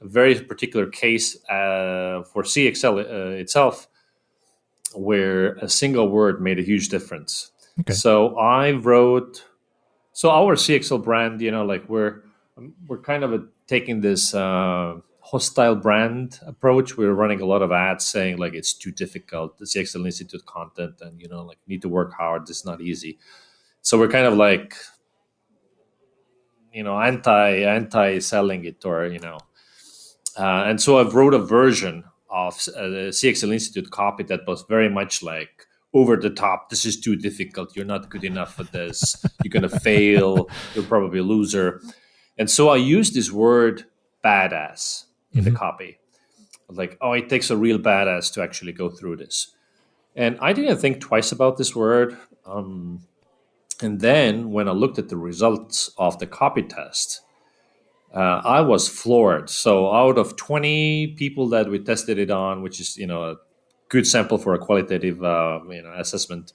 [0.02, 3.88] a very particular case uh, for CXL uh, itself
[4.94, 7.52] where a single word made a huge difference.
[7.80, 7.94] Okay.
[7.94, 9.46] So I wrote,
[10.12, 12.27] so our CXL brand, you know, like we're
[12.86, 16.96] we're kind of taking this uh, hostile brand approach.
[16.96, 21.00] We're running a lot of ads saying like it's too difficult, the CXL Institute content,
[21.00, 22.48] and you know, like need to work hard.
[22.48, 23.18] It's not easy.
[23.82, 24.74] So we're kind of like,
[26.72, 29.38] you know, anti anti selling it, or you know,
[30.36, 34.64] uh, and so I've wrote a version of uh, the CXL Institute copy that was
[34.68, 36.70] very much like over the top.
[36.70, 37.74] This is too difficult.
[37.74, 39.24] You're not good enough for this.
[39.42, 40.48] You're gonna fail.
[40.74, 41.82] You're probably a loser.
[42.38, 43.84] And so I used this word
[44.24, 45.52] badass in mm-hmm.
[45.52, 45.98] the copy.
[46.70, 49.52] Like, oh, it takes a real badass to actually go through this.
[50.14, 52.16] And I didn't think twice about this word.
[52.44, 53.04] Um,
[53.80, 57.20] and then when I looked at the results of the copy test,
[58.14, 59.50] uh, I was floored.
[59.50, 63.36] So out of 20 people that we tested it on, which is, you know, a
[63.88, 66.52] good sample for a qualitative, uh, you know, assessment,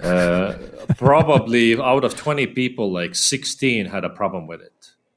[0.00, 0.54] uh,
[0.96, 4.72] probably out of 20 people, like 16 had a problem with it.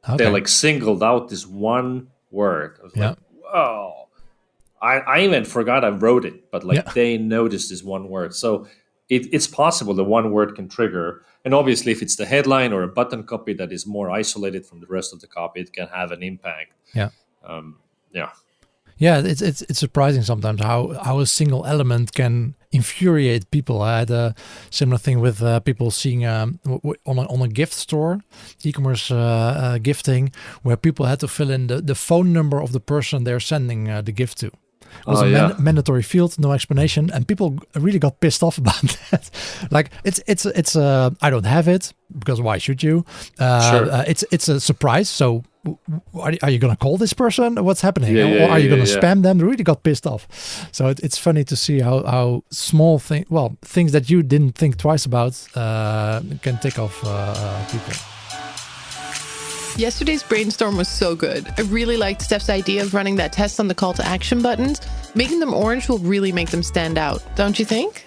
[0.08, 0.24] Okay.
[0.24, 2.78] They like singled out this one word.
[2.80, 3.10] I was yeah.
[3.10, 4.08] like, whoa.
[4.82, 6.91] I, I even forgot I wrote it, but like yeah.
[6.94, 8.34] they noticed this one word.
[8.34, 8.67] So
[9.10, 11.24] it, it's possible the one word can trigger.
[11.46, 14.80] And obviously, if it's the headline or a button copy that is more isolated from
[14.80, 16.74] the rest of the copy, it can have an impact.
[16.96, 17.10] Yeah.
[17.44, 17.80] Um,
[18.12, 18.30] yeah.
[18.98, 23.82] Yeah, it's it's it's surprising sometimes how how a single element can infuriate people.
[23.82, 24.36] I had a
[24.70, 26.60] similar thing with uh, people seeing um,
[27.06, 28.22] on a, on a gift store,
[28.64, 30.32] e-commerce uh, uh, gifting,
[30.64, 33.90] where people had to fill in the, the phone number of the person they're sending
[33.90, 34.48] uh, the gift to.
[34.48, 38.58] It was oh, a man- mandatory field, no explanation, and people really got pissed off
[38.64, 38.82] about
[39.12, 39.30] that.
[39.72, 43.06] like it's it's it's uh, I don't have it because why should you?
[43.40, 43.92] Uh, sure.
[43.92, 47.63] Uh, it's it's a surprise, so are, are you going to call this person?
[47.63, 48.15] What's happening?
[48.15, 49.38] Yeah, yeah, or are you going to spam them?
[49.38, 50.28] They really got pissed off.
[50.71, 54.54] So it, it's funny to see how, how small thing, well, things that you didn't
[54.54, 57.93] think twice about uh, can take off uh, uh, people.
[59.78, 61.47] Yesterday's brainstorm was so good.
[61.58, 64.82] I really liked Steph's idea of running that test on the call to action buttons.
[65.15, 68.04] Making them orange will really make them stand out, don't you think?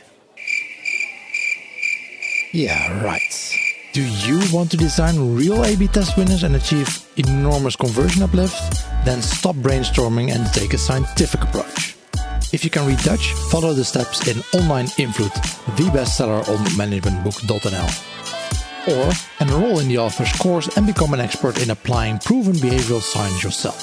[2.52, 3.56] Yeah, right.
[3.94, 8.56] Do you want to design real A B test winners and achieve enormous conversion uplift?
[9.04, 11.96] Then stop brainstorming and take a scientific approach.
[12.52, 15.32] If you can read Dutch, follow the steps in Online Invloed,
[15.76, 17.90] the bestseller on managementbook.nl
[18.88, 23.44] or enroll in the author's course and become an expert in applying proven behavioral science
[23.44, 23.78] yourself.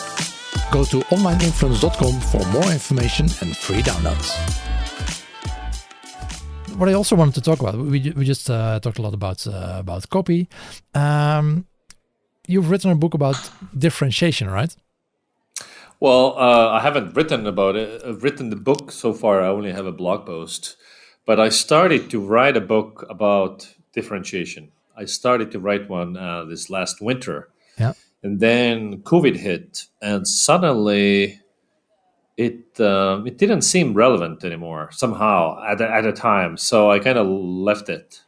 [0.73, 4.37] Go to onlineinfluence.com for more information and free downloads.
[6.77, 9.45] What I also wanted to talk about, we, we just uh, talked a lot about
[9.45, 10.47] uh, about copy.
[10.93, 11.65] Um,
[12.47, 14.75] you've written a book about differentiation, right?
[15.99, 18.01] Well, uh, I haven't written about it.
[18.03, 19.41] I've written the book so far.
[19.41, 20.77] I only have a blog post,
[21.25, 24.71] but I started to write a book about differentiation.
[24.97, 27.49] I started to write one uh, this last winter.
[27.77, 27.93] Yeah.
[28.23, 31.40] And then COVID hit, and suddenly
[32.37, 36.57] it um, it didn't seem relevant anymore somehow at a, at a time.
[36.57, 38.21] So I kind of left it,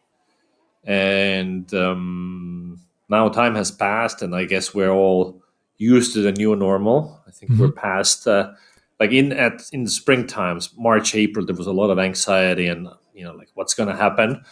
[0.83, 5.41] and um, now time has passed, and I guess we're all
[5.77, 7.21] used to the new normal.
[7.27, 7.61] I think mm-hmm.
[7.61, 8.27] we're past.
[8.27, 8.51] Uh,
[8.99, 12.67] like in at in the spring times, March, April, there was a lot of anxiety
[12.67, 14.43] and you know like what's going to happen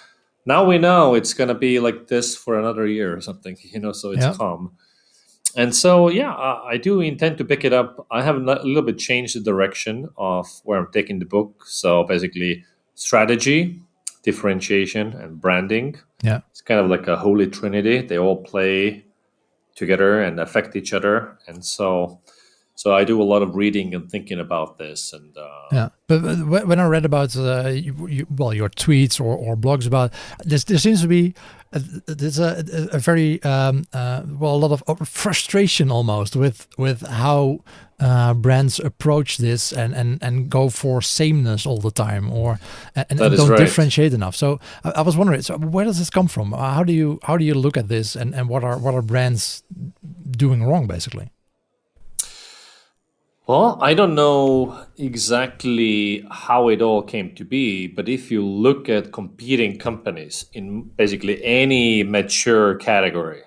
[0.46, 3.80] now we know it's going to be like this for another year or something you
[3.80, 4.34] know so it's yeah.
[4.34, 4.72] calm
[5.56, 8.08] and so yeah I, I, do intend to pick it up.
[8.12, 11.66] I have a little bit changed the direction of where i'm taking the book.
[11.66, 12.64] So basically
[12.96, 13.82] strategy
[14.24, 16.00] differentiation and branding.
[16.22, 16.42] Yeah.
[16.52, 18.02] It's kind of like a holy trinity.
[18.02, 19.06] They all play
[19.76, 21.38] together and affect each other.
[21.48, 22.20] And so
[22.76, 25.14] so I do a lot of reading and thinking about this.
[25.14, 29.36] And uh, yeah, but when I read about uh, you, you, well your tweets or,
[29.36, 31.36] or blogs about this, there seems to be
[31.72, 37.60] there's a, a very um, uh, well a lot of frustration almost with with how
[38.02, 42.60] uh, brands approach this and, and, and go for sameness all the time or
[42.96, 43.60] and, and don't right.
[43.60, 44.36] differentiate enough.
[44.36, 46.52] So I, I, was wondering, so where does this come from?
[46.52, 49.02] How do you how do you look at this and, and what are what are
[49.02, 49.64] brands
[50.32, 51.32] doing wrong basically?
[53.52, 58.88] Well, I don't know exactly how it all came to be, but if you look
[58.88, 63.42] at competing companies in basically any mature category,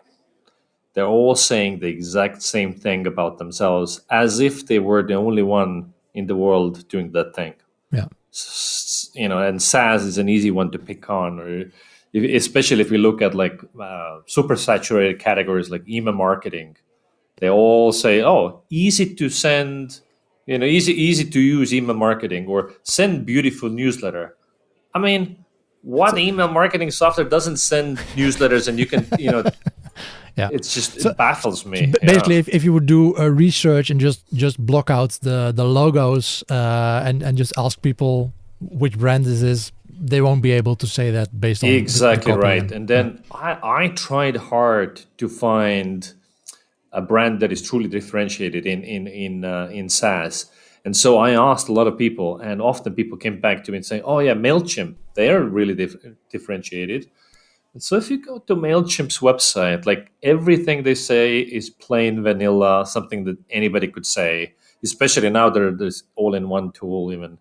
[0.92, 5.42] they're all saying the exact same thing about themselves as if they were the only
[5.42, 7.54] one in the world doing that thing.
[7.90, 8.08] Yeah.
[9.14, 11.70] You know, and SaaS is an easy one to pick on, or
[12.12, 16.76] if, especially if we look at like uh, super saturated categories like email marketing
[17.44, 20.00] they all say, "Oh, easy to send,
[20.46, 24.36] you know, easy easy to use email marketing or send beautiful newsletter."
[24.94, 25.44] I mean,
[25.82, 29.42] what email marketing software doesn't send newsletters and you can, you know,
[30.36, 33.30] yeah it's just so, it baffles me so basically if, if you would do a
[33.30, 38.32] research and just just block out the the logos uh, and and just ask people
[38.60, 42.36] which brand this is they won't be able to say that based on exactly the,
[42.36, 43.58] the right and, and then yeah.
[43.62, 46.12] I, I tried hard to find
[46.94, 50.46] a brand that is truly differentiated in in in uh, in SaaS.
[50.86, 53.78] And so I asked a lot of people, and often people came back to me
[53.78, 55.96] and saying, "Oh yeah, Mailchimp, they are really dif-
[56.30, 57.10] differentiated."
[57.74, 62.86] And so if you go to Mailchimp's website, like everything they say is plain vanilla,
[62.86, 64.54] something that anybody could say.
[64.84, 67.38] Especially now there, there's all-in-one tool even.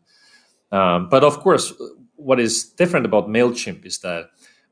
[0.71, 1.73] Um, but of course,
[2.15, 4.29] what is different about Mailchimp is that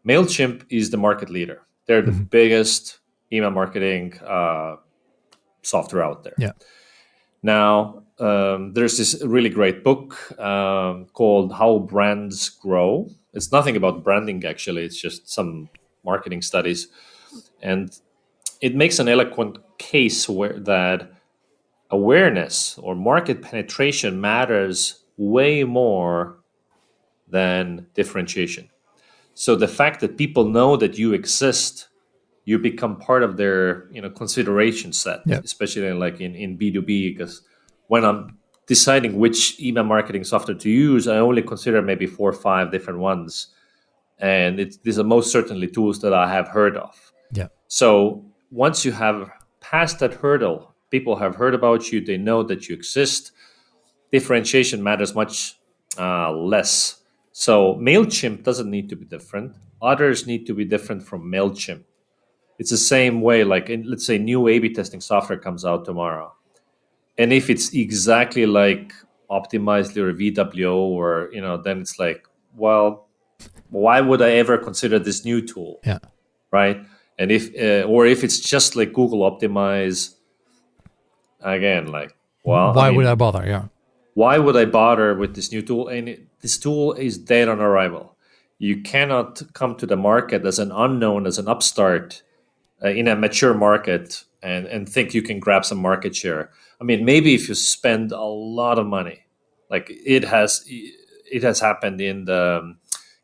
[0.07, 1.61] Mailchimp is the market leader.
[1.85, 2.23] They're the mm-hmm.
[2.23, 3.00] biggest
[3.31, 4.75] email marketing uh,
[5.61, 6.35] software out there.
[6.37, 6.51] Yeah.
[7.43, 13.09] Now, um, there's this really great book um, called How Brands Grow.
[13.33, 15.69] It's nothing about branding, actually, it's just some
[16.03, 16.87] marketing studies.
[17.61, 17.97] And
[18.59, 21.11] it makes an eloquent case where that
[21.89, 26.37] awareness or market penetration matters way more
[27.27, 28.69] than differentiation.
[29.33, 31.87] So the fact that people know that you exist
[32.45, 35.39] you become part of their you know consideration set yeah.
[35.43, 37.41] especially in, like in, in b2b because
[37.87, 42.39] when i'm deciding which email marketing software to use i only consider maybe four or
[42.49, 43.47] five different ones.
[44.19, 47.11] And it's these are most certainly tools that i have heard of.
[47.33, 47.47] Yeah.
[47.67, 52.69] So once you have passed that hurdle people have heard about you they know that
[52.69, 53.31] you exist
[54.11, 55.57] differentiation matters much
[55.97, 57.01] uh, less.
[57.31, 59.55] So mailchimp doesn't need to be different.
[59.81, 61.83] Others need to be different from mailchimp
[62.61, 65.83] it's the same way like in, let's say new a b testing software comes out
[65.83, 66.31] tomorrow.
[67.17, 68.93] And if it's exactly like
[69.31, 73.07] optimizely or vwo or you know then it's like well
[73.71, 75.79] why would i ever consider this new tool?
[75.83, 75.97] Yeah.
[76.51, 76.77] Right?
[77.17, 80.13] And if uh, or if it's just like google optimize
[81.41, 83.43] again like well why I mean, would i bother?
[83.43, 83.65] Yeah.
[84.13, 85.87] why would i bother with this new tool?
[85.87, 88.15] And it, this tool is dead on arrival.
[88.59, 92.21] You cannot come to the market as an unknown as an upstart
[92.83, 96.51] uh, in a mature market and, and think you can grab some market share.
[96.79, 99.19] I mean, maybe if you spend a lot of money,
[99.69, 102.75] like it has, it has happened in the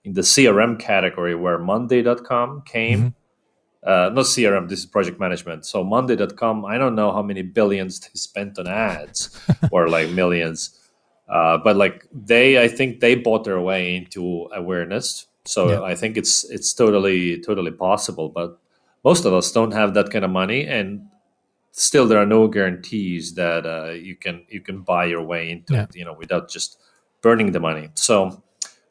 [0.07, 2.99] in the CRM category where Monday.com came.
[2.99, 3.89] Mm-hmm.
[3.89, 5.65] Uh, not CRM, this is project management.
[5.65, 9.37] So Monday.com, I don't know how many billions they spent on ads
[9.71, 10.79] or like millions.
[11.27, 15.25] Uh, but like they, I think they bought their way into awareness.
[15.45, 15.81] So yeah.
[15.81, 18.29] I think it's it's totally totally possible.
[18.29, 18.59] But
[19.03, 21.01] most of us don't have that kind of money and
[21.71, 25.73] still there are no guarantees that uh, you can you can buy your way into
[25.73, 25.83] yeah.
[25.83, 26.79] it you know without just
[27.21, 28.43] burning the money so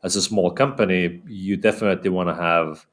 [0.03, 2.87] as a small company you definitely want to have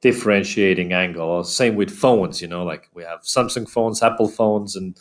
[0.00, 4.96] differentiating angle same with phones you know like we have samsung phones apple phones and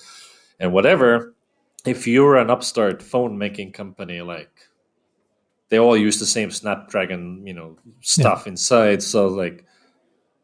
[0.59, 1.33] and whatever
[1.85, 4.51] if you're an upstart phone making company like
[5.69, 8.51] they all use the same snapdragon you know stuff yeah.
[8.51, 9.65] inside so like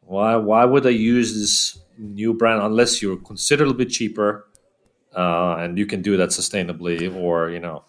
[0.07, 4.47] why why would I use this new brand unless you're considerably cheaper
[5.15, 7.83] uh, and you can do that sustainably or you know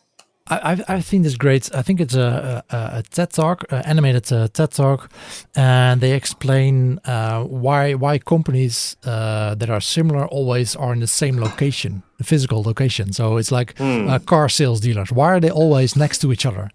[0.50, 1.68] I, I think this great.
[1.74, 5.10] I think it's a, a, a TED talk, animated uh, TED talk,
[5.54, 11.06] and they explain uh, why why companies uh, that are similar always are in the
[11.06, 13.12] same location, the physical location.
[13.12, 14.24] So it's like mm.
[14.24, 15.12] car sales dealers.
[15.12, 16.70] Why are they always next to each other?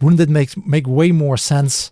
[0.00, 1.90] Wouldn't it make make way more sense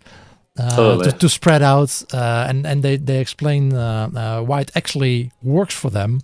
[0.59, 4.71] uh, to, to, spread out, uh, and and they they explain uh, uh why it
[4.75, 6.21] actually works for them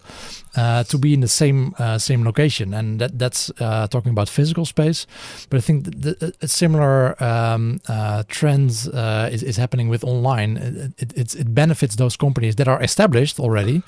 [0.57, 3.51] uh, to be in the same uh, same location, and that that's
[3.91, 5.07] talking about physical space.
[5.51, 7.81] But I think the, the, a similar um,
[8.29, 10.57] trends is is happening with online.
[10.97, 13.83] It, it, it benefits those companies that are established already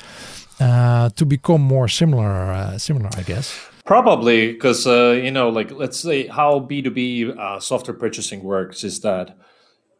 [0.59, 2.79] to become more similar.
[2.79, 3.59] similar, I guess.
[3.87, 9.01] Probably because you know, like let's say how B two B software purchasing works is
[9.01, 9.37] that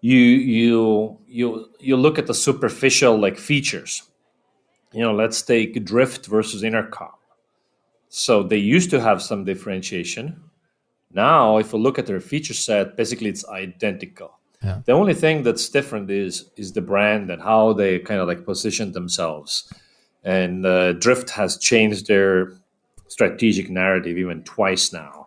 [0.05, 4.03] you you you you look at the superficial like features.
[4.93, 7.15] You know let's take drift versus intercom.
[8.11, 10.43] So they used to have some differentiation.
[11.11, 14.39] Now if we look at their feature set basically it's identical.
[14.63, 14.81] Yeah.
[14.85, 18.45] the only thing that's different is is the brand and how they kind of like
[18.45, 19.73] position themselves.
[20.23, 22.53] And uh, drift has changed their
[23.09, 25.24] strategic narrative even twice now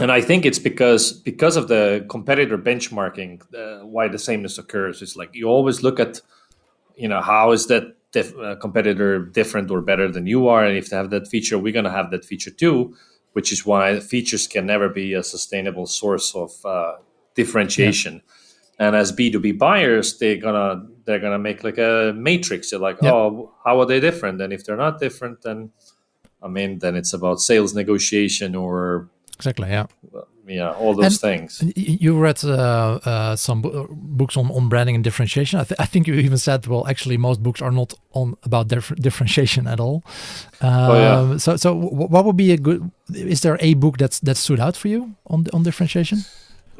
[0.00, 5.02] and I think it's because because of the competitor benchmarking uh, why the sameness occurs.
[5.02, 6.20] It's like you always look at,
[6.96, 10.76] you know, how is that dif- uh, competitor different or better than you are, and
[10.76, 12.94] if they have that feature, we're going to have that feature too.
[13.34, 16.96] Which is why features can never be a sustainable source of uh,
[17.34, 18.14] differentiation.
[18.14, 18.86] Yeah.
[18.88, 22.70] And as B two B buyers, they're gonna they're gonna make like a matrix.
[22.70, 23.12] They're like, yeah.
[23.12, 24.40] oh, how are they different?
[24.42, 25.70] And if they're not different, then
[26.42, 29.08] I mean, then it's about sales negotiation or
[29.42, 29.86] exactly, yeah,
[30.46, 31.62] yeah, all those and things.
[31.76, 35.60] You read uh, uh, some books on, on branding and differentiation.
[35.60, 38.68] I, th- I, think you even said, well, actually, most books are not on about
[38.68, 40.02] dif- differentiation at all.
[40.60, 41.18] Um, oh, yeah.
[41.18, 42.90] Um, so, so what would be a good?
[43.14, 46.24] Is there a book that's that stood out for you on on differentiation?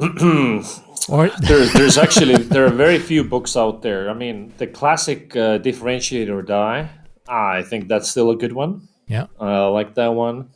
[1.09, 4.11] or there's, there's actually there are very few books out there.
[4.11, 6.91] I mean, the classic uh, differentiate or die.
[7.29, 8.89] Ah, I think that's still a good one.
[9.07, 10.51] Yeah, I like that one.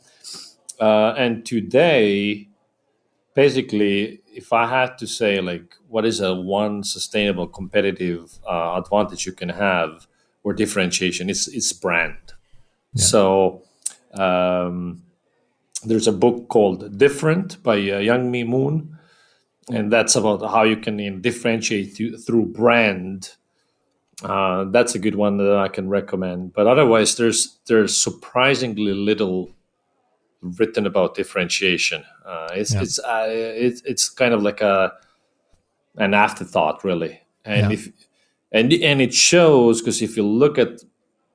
[0.79, 2.47] Uh, and today,
[3.33, 9.25] basically, if I had to say like what is a one sustainable competitive uh, advantage
[9.25, 10.07] you can have
[10.43, 12.33] or differentiation, it's it's brand.
[12.93, 13.03] Yeah.
[13.03, 13.61] So
[14.13, 15.03] um,
[15.83, 18.97] there's a book called Different by uh, Youngme Moon,
[19.69, 23.35] and that's about how you can you know, differentiate th- through brand.
[24.23, 26.53] Uh, that's a good one that I can recommend.
[26.53, 29.51] But otherwise, there's there's surprisingly little
[30.41, 32.03] written about differentiation.
[32.25, 32.81] Uh, it's yeah.
[32.81, 34.93] it's uh, it's it's kind of like a
[35.97, 37.21] an afterthought, really.
[37.45, 37.77] And yeah.
[37.77, 37.89] if
[38.51, 40.81] and and it shows because if you look at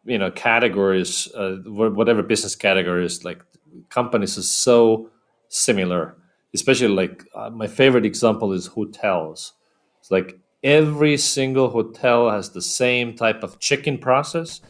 [0.05, 3.42] you know categories, uh, whatever business categories, like
[3.88, 5.11] companies are so
[5.48, 6.16] similar.
[6.55, 9.55] Especially like uh, my favorite example is hotels.
[10.00, 14.61] It's like every single hotel has the same type of check-in process,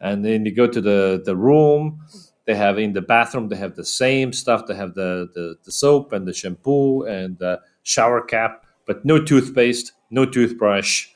[0.00, 2.00] and then you go to the the room
[2.46, 4.66] they have in the bathroom they have the same stuff.
[4.66, 9.22] They have the, the, the soap and the shampoo and the shower cap but no
[9.22, 11.08] toothpaste no toothbrush.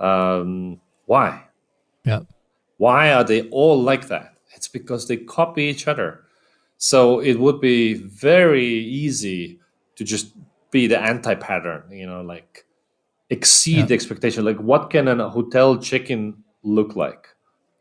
[0.00, 1.44] Um, why?
[2.04, 2.20] Yeah.
[2.78, 4.38] Why are they all like that?
[4.54, 6.24] It's because they copy each other.
[6.78, 9.60] So it would be very easy
[9.96, 10.34] to just
[10.70, 12.66] be the anti-pattern you know like
[13.30, 13.84] exceed yeah.
[13.86, 14.44] the expectation.
[14.44, 17.27] Like what can a hotel check-in look like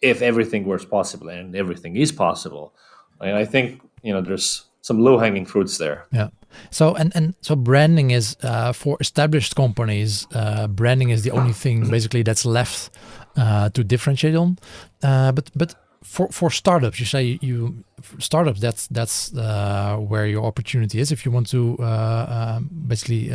[0.02, 2.74] if everything was possible and everything is possible
[3.20, 6.06] And I think you know there's some low hanging fruits there.
[6.12, 6.30] Yeah.
[6.72, 10.28] So and and so branding is uh, for established companies.
[10.34, 12.92] Uh, branding is the only thing basically that's left
[13.36, 14.58] uh, to differentiate on.
[15.04, 17.84] Uh, but but for for startups, you say you
[18.20, 18.60] startups.
[18.60, 23.30] That's that's uh, where your opportunity is if you want to uh, um, basically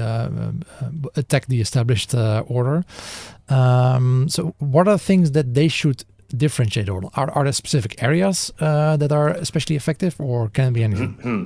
[1.16, 2.84] attack the established order.
[3.48, 6.04] Um, so what are things that they should
[6.37, 10.83] differentiate or are, are there specific areas uh, that are especially effective or can be
[10.83, 11.16] anything?
[11.16, 11.45] Mm-hmm.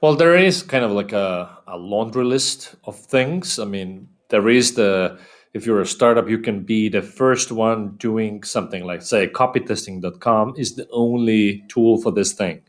[0.00, 3.58] well there is kind of like a, a, laundry list of things.
[3.58, 5.18] I mean there is the
[5.52, 10.54] if you're a startup you can be the first one doing something like say copytesting.com
[10.56, 12.62] is the only tool for this thing.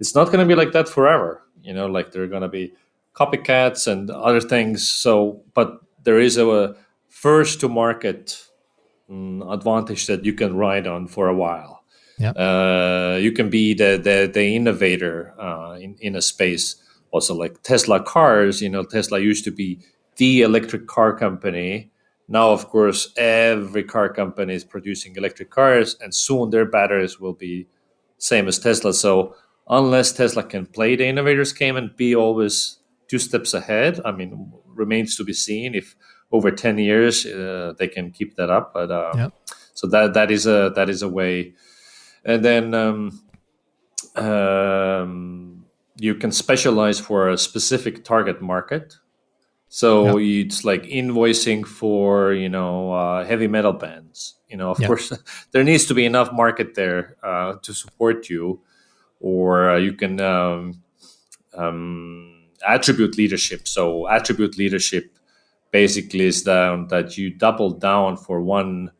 [0.00, 2.48] It's not going to be like that forever you know like there are going to
[2.48, 2.72] be
[3.14, 4.88] copycats and other things.
[4.90, 6.74] So but there is a, a
[7.08, 8.44] first to market
[9.08, 11.82] advantage that you can ride on for a while.
[12.18, 12.32] Yeah.
[12.32, 16.76] Uh, you can be the the, the innovator uh, in in a space.
[17.10, 19.78] Also, like Tesla cars, you know, Tesla used to be
[20.16, 21.90] the electric car company.
[22.28, 27.32] Now, of course, every car company is producing electric cars, and soon their batteries will
[27.32, 27.66] be
[28.18, 28.92] same as Tesla.
[28.92, 29.34] So,
[29.68, 34.52] unless Tesla can play the innovators game and be always two steps ahead, I mean,
[34.66, 35.96] remains to be seen if
[36.30, 39.28] over 10 years uh, they can keep that up but uh, yeah.
[39.74, 41.54] so that that is a that is a way.
[42.24, 43.20] And then um,
[44.16, 45.64] um,
[45.96, 48.96] you can specialize for a specific target market.
[49.70, 54.34] So it's like invoicing for you know uh, heavy metal bands.
[54.48, 55.12] You know of course
[55.52, 58.60] there needs to be enough market there uh, to support you.
[59.20, 60.82] Or uh, you can um,
[61.54, 63.66] um, attribute leadership.
[63.66, 65.17] So attribute leadership
[65.70, 68.90] basically is down that you double down for one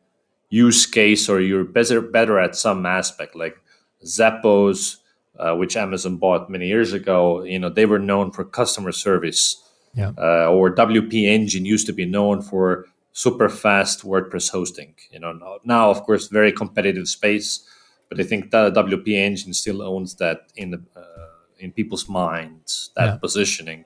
[0.49, 3.61] use case or you're better better at some aspect like
[4.03, 4.97] zappos
[5.37, 9.63] uh, which amazon bought many years ago you know they were known for customer service
[9.93, 10.11] yeah.
[10.17, 15.59] uh, or wp engine used to be known for super fast wordpress hosting you know
[15.63, 17.63] now of course very competitive space
[18.09, 21.25] but i think the wp engine still owns that in the uh,
[21.59, 23.17] in people's minds that yeah.
[23.17, 23.85] positioning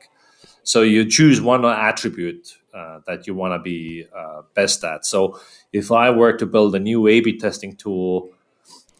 [0.64, 5.06] so you choose one attribute uh, that you want to be uh, best at.
[5.06, 5.40] So
[5.72, 8.30] if I were to build a new A/B testing tool,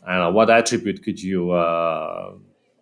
[0.06, 2.34] know, what attribute could you uh,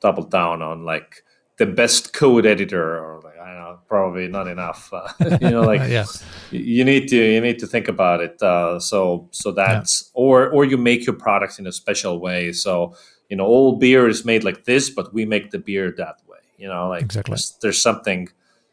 [0.02, 0.84] double down on?
[0.86, 1.24] Like
[1.58, 4.92] the best code editor, or like, I I know, probably not enough.
[5.42, 6.06] You know, like yeah.
[6.52, 8.42] you need to you need to think about it.
[8.42, 10.22] Uh, so so that's yeah.
[10.22, 12.52] or or you make your products in a special way.
[12.52, 12.96] So
[13.30, 16.40] you know, all beer is made like this, but we make the beer that way.
[16.58, 17.32] You know, like exactly.
[17.32, 18.28] there's, there's something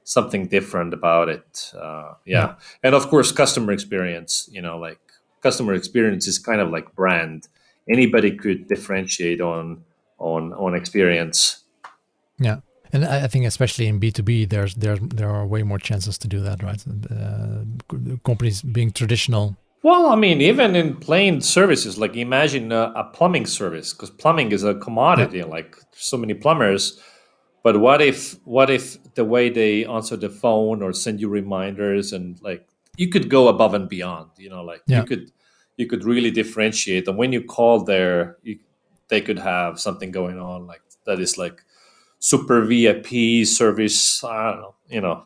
[0.08, 1.72] something different about it.
[1.74, 2.54] Uh, yeah.
[2.82, 4.48] and of course, customer experience.
[4.50, 5.00] You know, like
[5.42, 7.48] customer experience is kind of like brand.
[7.88, 9.84] Anybody could differentiate on
[10.18, 11.64] on on experience.
[12.38, 12.60] Yeah.
[12.92, 16.18] And I think especially in B two B, there's there there are way more chances
[16.18, 16.82] to do that, right?
[17.10, 17.64] Uh,
[18.24, 19.56] companies being traditional.
[19.82, 24.52] Well, I mean, even in plain services, like imagine a, a plumbing service, because plumbing
[24.52, 25.38] is a commodity.
[25.38, 25.56] Yeah.
[25.56, 26.98] Like so many plumbers,
[27.62, 32.12] but what if what if the way they answer the phone or send you reminders
[32.12, 32.66] and like
[32.98, 34.30] you could go above and beyond.
[34.36, 35.00] You know, like yeah.
[35.00, 35.32] you could
[35.76, 37.08] you could really differentiate.
[37.08, 38.58] And when you call there, you,
[39.08, 41.64] they could have something going on like that is like
[42.18, 44.22] super VIP service.
[44.22, 45.24] I don't know, you know.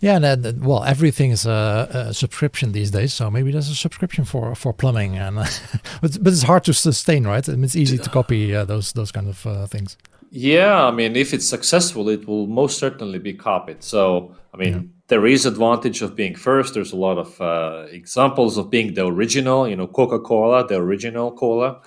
[0.00, 3.14] Yeah, and, well, everything is a, a, subscription these days.
[3.14, 5.36] So maybe there's a subscription for for plumbing, and
[6.00, 7.48] but, but it's hard to sustain, right?
[7.48, 9.96] I mean, it's easy to copy uh, those those kind of uh, things.
[10.34, 13.82] Yeah, I mean, if it's successful, it will most certainly be copied.
[13.82, 14.80] So, I mean, yeah.
[15.08, 16.72] there is advantage of being first.
[16.72, 19.68] There's a lot of uh, examples of being the original.
[19.68, 21.82] You know, Coca Cola, the original cola,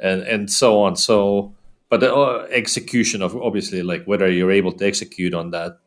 [0.00, 0.96] and and so on.
[0.96, 1.54] So
[1.88, 5.78] but the uh, execution of obviously like whether you're able to execute on that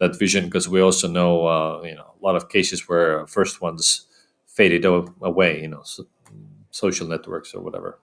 [0.00, 3.60] that vision because we also know uh, you know a lot of cases where first
[3.60, 4.06] ones
[4.46, 6.04] faded away you know so,
[6.70, 7.98] social networks or whatever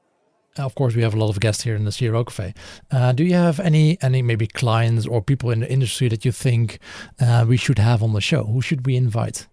[0.59, 2.53] of course we have a lot of guests here in the CRO cafe.
[2.91, 6.31] Uh, do you have any any maybe clients or people in the industry that you
[6.31, 6.79] think
[7.19, 8.43] uh, we should have on the show?
[8.45, 9.47] Who should we invite?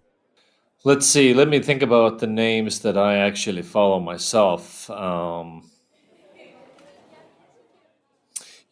[0.84, 1.34] Let's see.
[1.34, 4.88] Let me think about the names that i actually follow myself.
[4.88, 5.68] Um,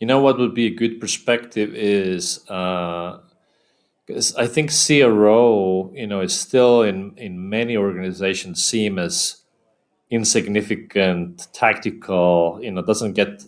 [0.00, 6.06] you know what would be a good perspective is because uh, I think CRO, you
[6.06, 9.43] know, is still in in many organizations seen as
[10.14, 12.58] insignificant, tactical.
[12.62, 13.44] You know, doesn't get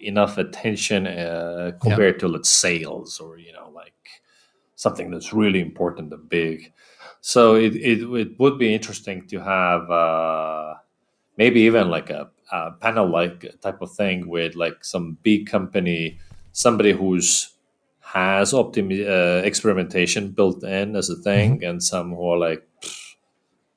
[0.00, 2.20] enough attention uh, compared yeah.
[2.20, 3.92] to let's sales or you know like
[4.74, 6.72] something that's really important and big.
[7.20, 10.74] So it it, it would be interesting to have uh,
[11.36, 16.18] maybe even like a uh, panel like type of thing with like some big company,
[16.52, 17.50] somebody who's
[18.00, 21.70] has optimi- uh, experimentation built in as a thing, mm-hmm.
[21.70, 22.66] and some who are like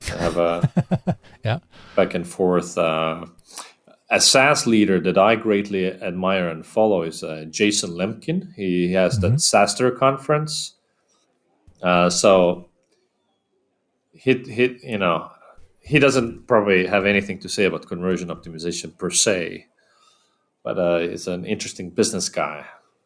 [0.07, 1.59] have a yeah
[1.95, 2.77] back and forth.
[2.77, 3.25] Uh,
[4.09, 8.53] a SaaS leader that I greatly admire and follow is uh, Jason Lemkin.
[8.55, 9.33] He has mm-hmm.
[9.33, 10.75] that SaaStr conference.
[11.81, 12.69] Uh, so
[14.13, 15.29] hit hit you know
[15.81, 19.67] he doesn't probably have anything to say about conversion optimization per se,
[20.63, 22.65] but uh, he's an interesting business guy.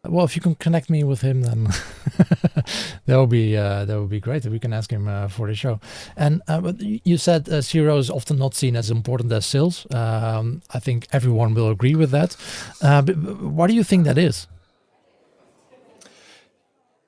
[0.09, 1.63] Well, if you can connect me with him, then
[3.05, 4.45] that would be uh, that would be great.
[4.45, 5.79] We can ask him uh, for the show.
[6.15, 9.87] And uh, you said uh, CRO is often not seen as important as sales.
[9.93, 12.35] Um, I think everyone will agree with that.
[12.81, 14.47] Uh, why do you think that is?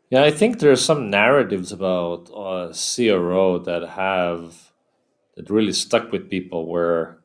[0.09, 4.71] Yeah, I think there are some narratives about uh, CRO that have
[5.35, 7.18] that really stuck with people were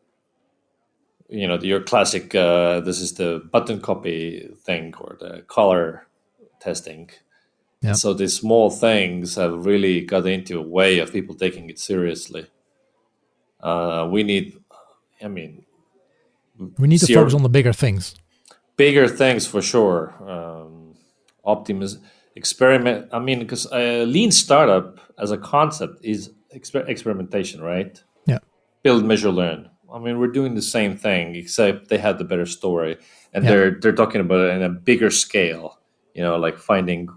[1.28, 6.06] you know your classic uh, this is the button copy thing or the color
[6.60, 7.10] testing
[7.82, 7.92] yeah.
[7.92, 12.46] so these small things have really got into a way of people taking it seriously
[13.60, 14.56] uh, we need
[15.22, 15.64] i mean
[16.78, 18.14] we need to focus on the bigger things
[18.76, 20.94] bigger things for sure um,
[21.44, 22.02] optimism
[22.36, 28.02] experiment i mean because a lean startup as a concept is exper- experimentation, right?
[28.26, 28.38] Yeah.
[28.82, 29.70] Build, measure, learn.
[29.94, 32.98] I mean, we're doing the same thing, except they had the better story,
[33.32, 33.50] and yeah.
[33.50, 35.78] they're they're talking about it in a bigger scale.
[36.14, 37.08] You know, like finding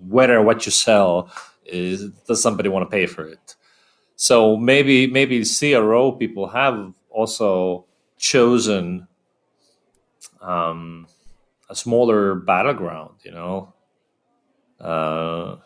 [0.00, 1.30] whether what you sell
[1.64, 3.54] is does somebody want to pay for it.
[4.16, 7.86] So maybe maybe CRO people have also
[8.18, 9.06] chosen
[10.40, 11.06] um,
[11.70, 13.20] a smaller battleground.
[13.24, 13.74] You know.
[14.80, 15.56] Uh,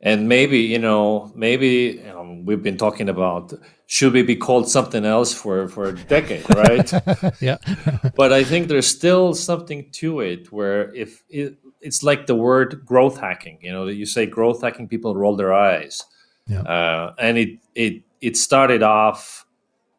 [0.00, 3.52] and maybe you know maybe um, we've been talking about
[3.86, 6.92] should we be called something else for for a decade right?
[7.40, 7.58] Yeah.
[8.16, 12.82] But i think there's still something to it where if it, it's like the word
[12.84, 16.04] growth hacking you know you say growth hacking people roll their eyes.
[16.46, 16.62] Yeah.
[16.62, 19.46] Uh, and it it it started off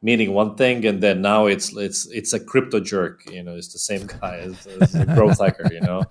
[0.02, 3.72] meaning one thing and then now it's it's it's a crypto jerk you know it's
[3.72, 6.04] the same guy as, as a growth hacker you know?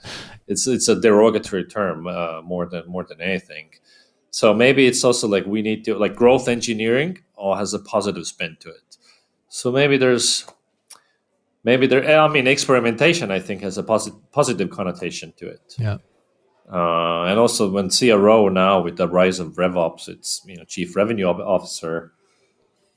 [0.46, 3.70] It's it's a derogatory term uh, more than more than anything.
[4.32, 8.26] So maybe it's also like we need to like growth engineering all has a positive
[8.26, 8.96] spin to it.
[9.48, 10.46] So maybe there's
[11.64, 15.74] maybe there i mean experimentation i think has a positive positive connotation to it.
[15.78, 15.98] Yeah.
[16.72, 20.94] Uh, and also when CRO now with the rise of RevOps, it's you know chief
[20.94, 22.12] revenue officer.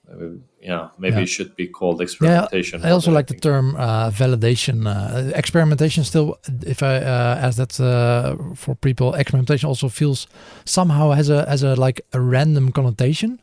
[0.10, 1.22] Uh, yeah, maybe yeah.
[1.22, 2.82] it should be called experimentation.
[2.82, 4.86] Yeah, I also like the term uh, validation.
[4.86, 10.28] Uh, experimentation still, if I uh, ask that uh, for people, experimentation also feels
[10.66, 13.40] somehow has a as a like a random connotation.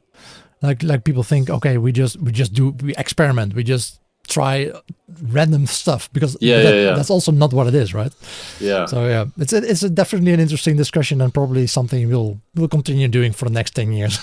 [0.63, 4.00] Like like people think, okay, we just we just do we experiment, we just
[4.31, 4.73] try
[5.23, 6.95] random stuff because yeah, that, yeah, yeah.
[6.95, 8.13] that's also not what it is, right?
[8.61, 8.87] Yeah.
[8.87, 12.69] So yeah, it's a, it's a definitely an interesting discussion and probably something we'll we'll
[12.69, 14.17] continue doing for the next ten years.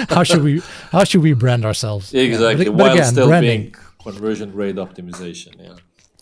[0.10, 2.12] how should we how should we brand ourselves?
[2.12, 2.66] Exactly.
[2.66, 5.54] Yeah, but, but While again, still branding, being conversion rate optimization.
[5.58, 5.76] Yeah.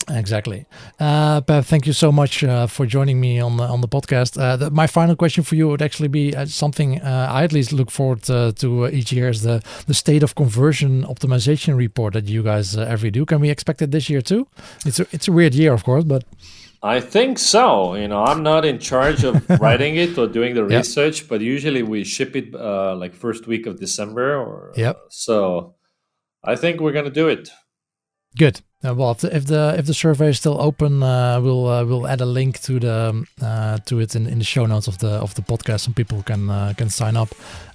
[0.09, 0.65] Exactly.
[0.99, 4.39] Uh, Peep, thank you so much uh, for joining me on the, on the podcast.
[4.39, 7.53] Uh, the, my final question for you would actually be uh, something uh, I at
[7.53, 12.13] least look forward to, to each year is the, the state of conversion optimization report
[12.13, 13.25] that you guys uh, every do.
[13.25, 14.47] Can we expect it this year too?
[14.85, 16.23] It's a, it's a weird year, of course, but.
[16.81, 17.95] I think so.
[17.95, 21.81] You know, I'm not in charge of writing it or doing the research, but usually
[21.81, 24.35] we ship it like first week of December.
[24.35, 24.99] Or, yep.
[25.09, 25.75] so
[26.43, 27.49] I think we're going to do it.
[28.37, 28.61] Good.
[28.85, 31.85] Uh, well, if the, if the if the survey is still open, uh, we'll uh,
[31.85, 34.87] we'll add a link to the um, uh, to it in, in the show notes
[34.87, 37.29] of the of the podcast, so people can uh, can sign up.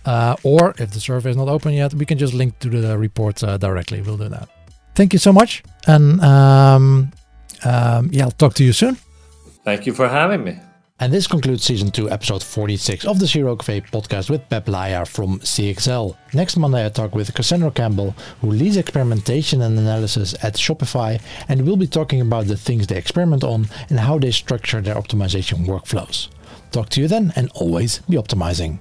[0.05, 2.99] Uh, or if the survey is not open yet, we can just link to the
[2.99, 4.03] report directly.
[4.03, 4.49] We'll do that.
[4.95, 7.13] Thank you so much, and um,
[7.65, 8.99] um, yeah, I'll talk to you soon.
[9.65, 10.59] Thank you for having me.
[11.01, 15.07] And this concludes season 2, episode 46 of the CRO Cafe podcast with Peep Laja
[15.07, 16.17] from CXL.
[16.35, 21.65] Next Monday, I talk with Cassandra Campbell, who leads experimentation and analysis at Shopify, and
[21.65, 25.67] we'll be talking about the things they experiment on and how they structure their optimization
[25.67, 26.31] workflows.
[26.73, 28.81] Talk to you then, and always be optimizing.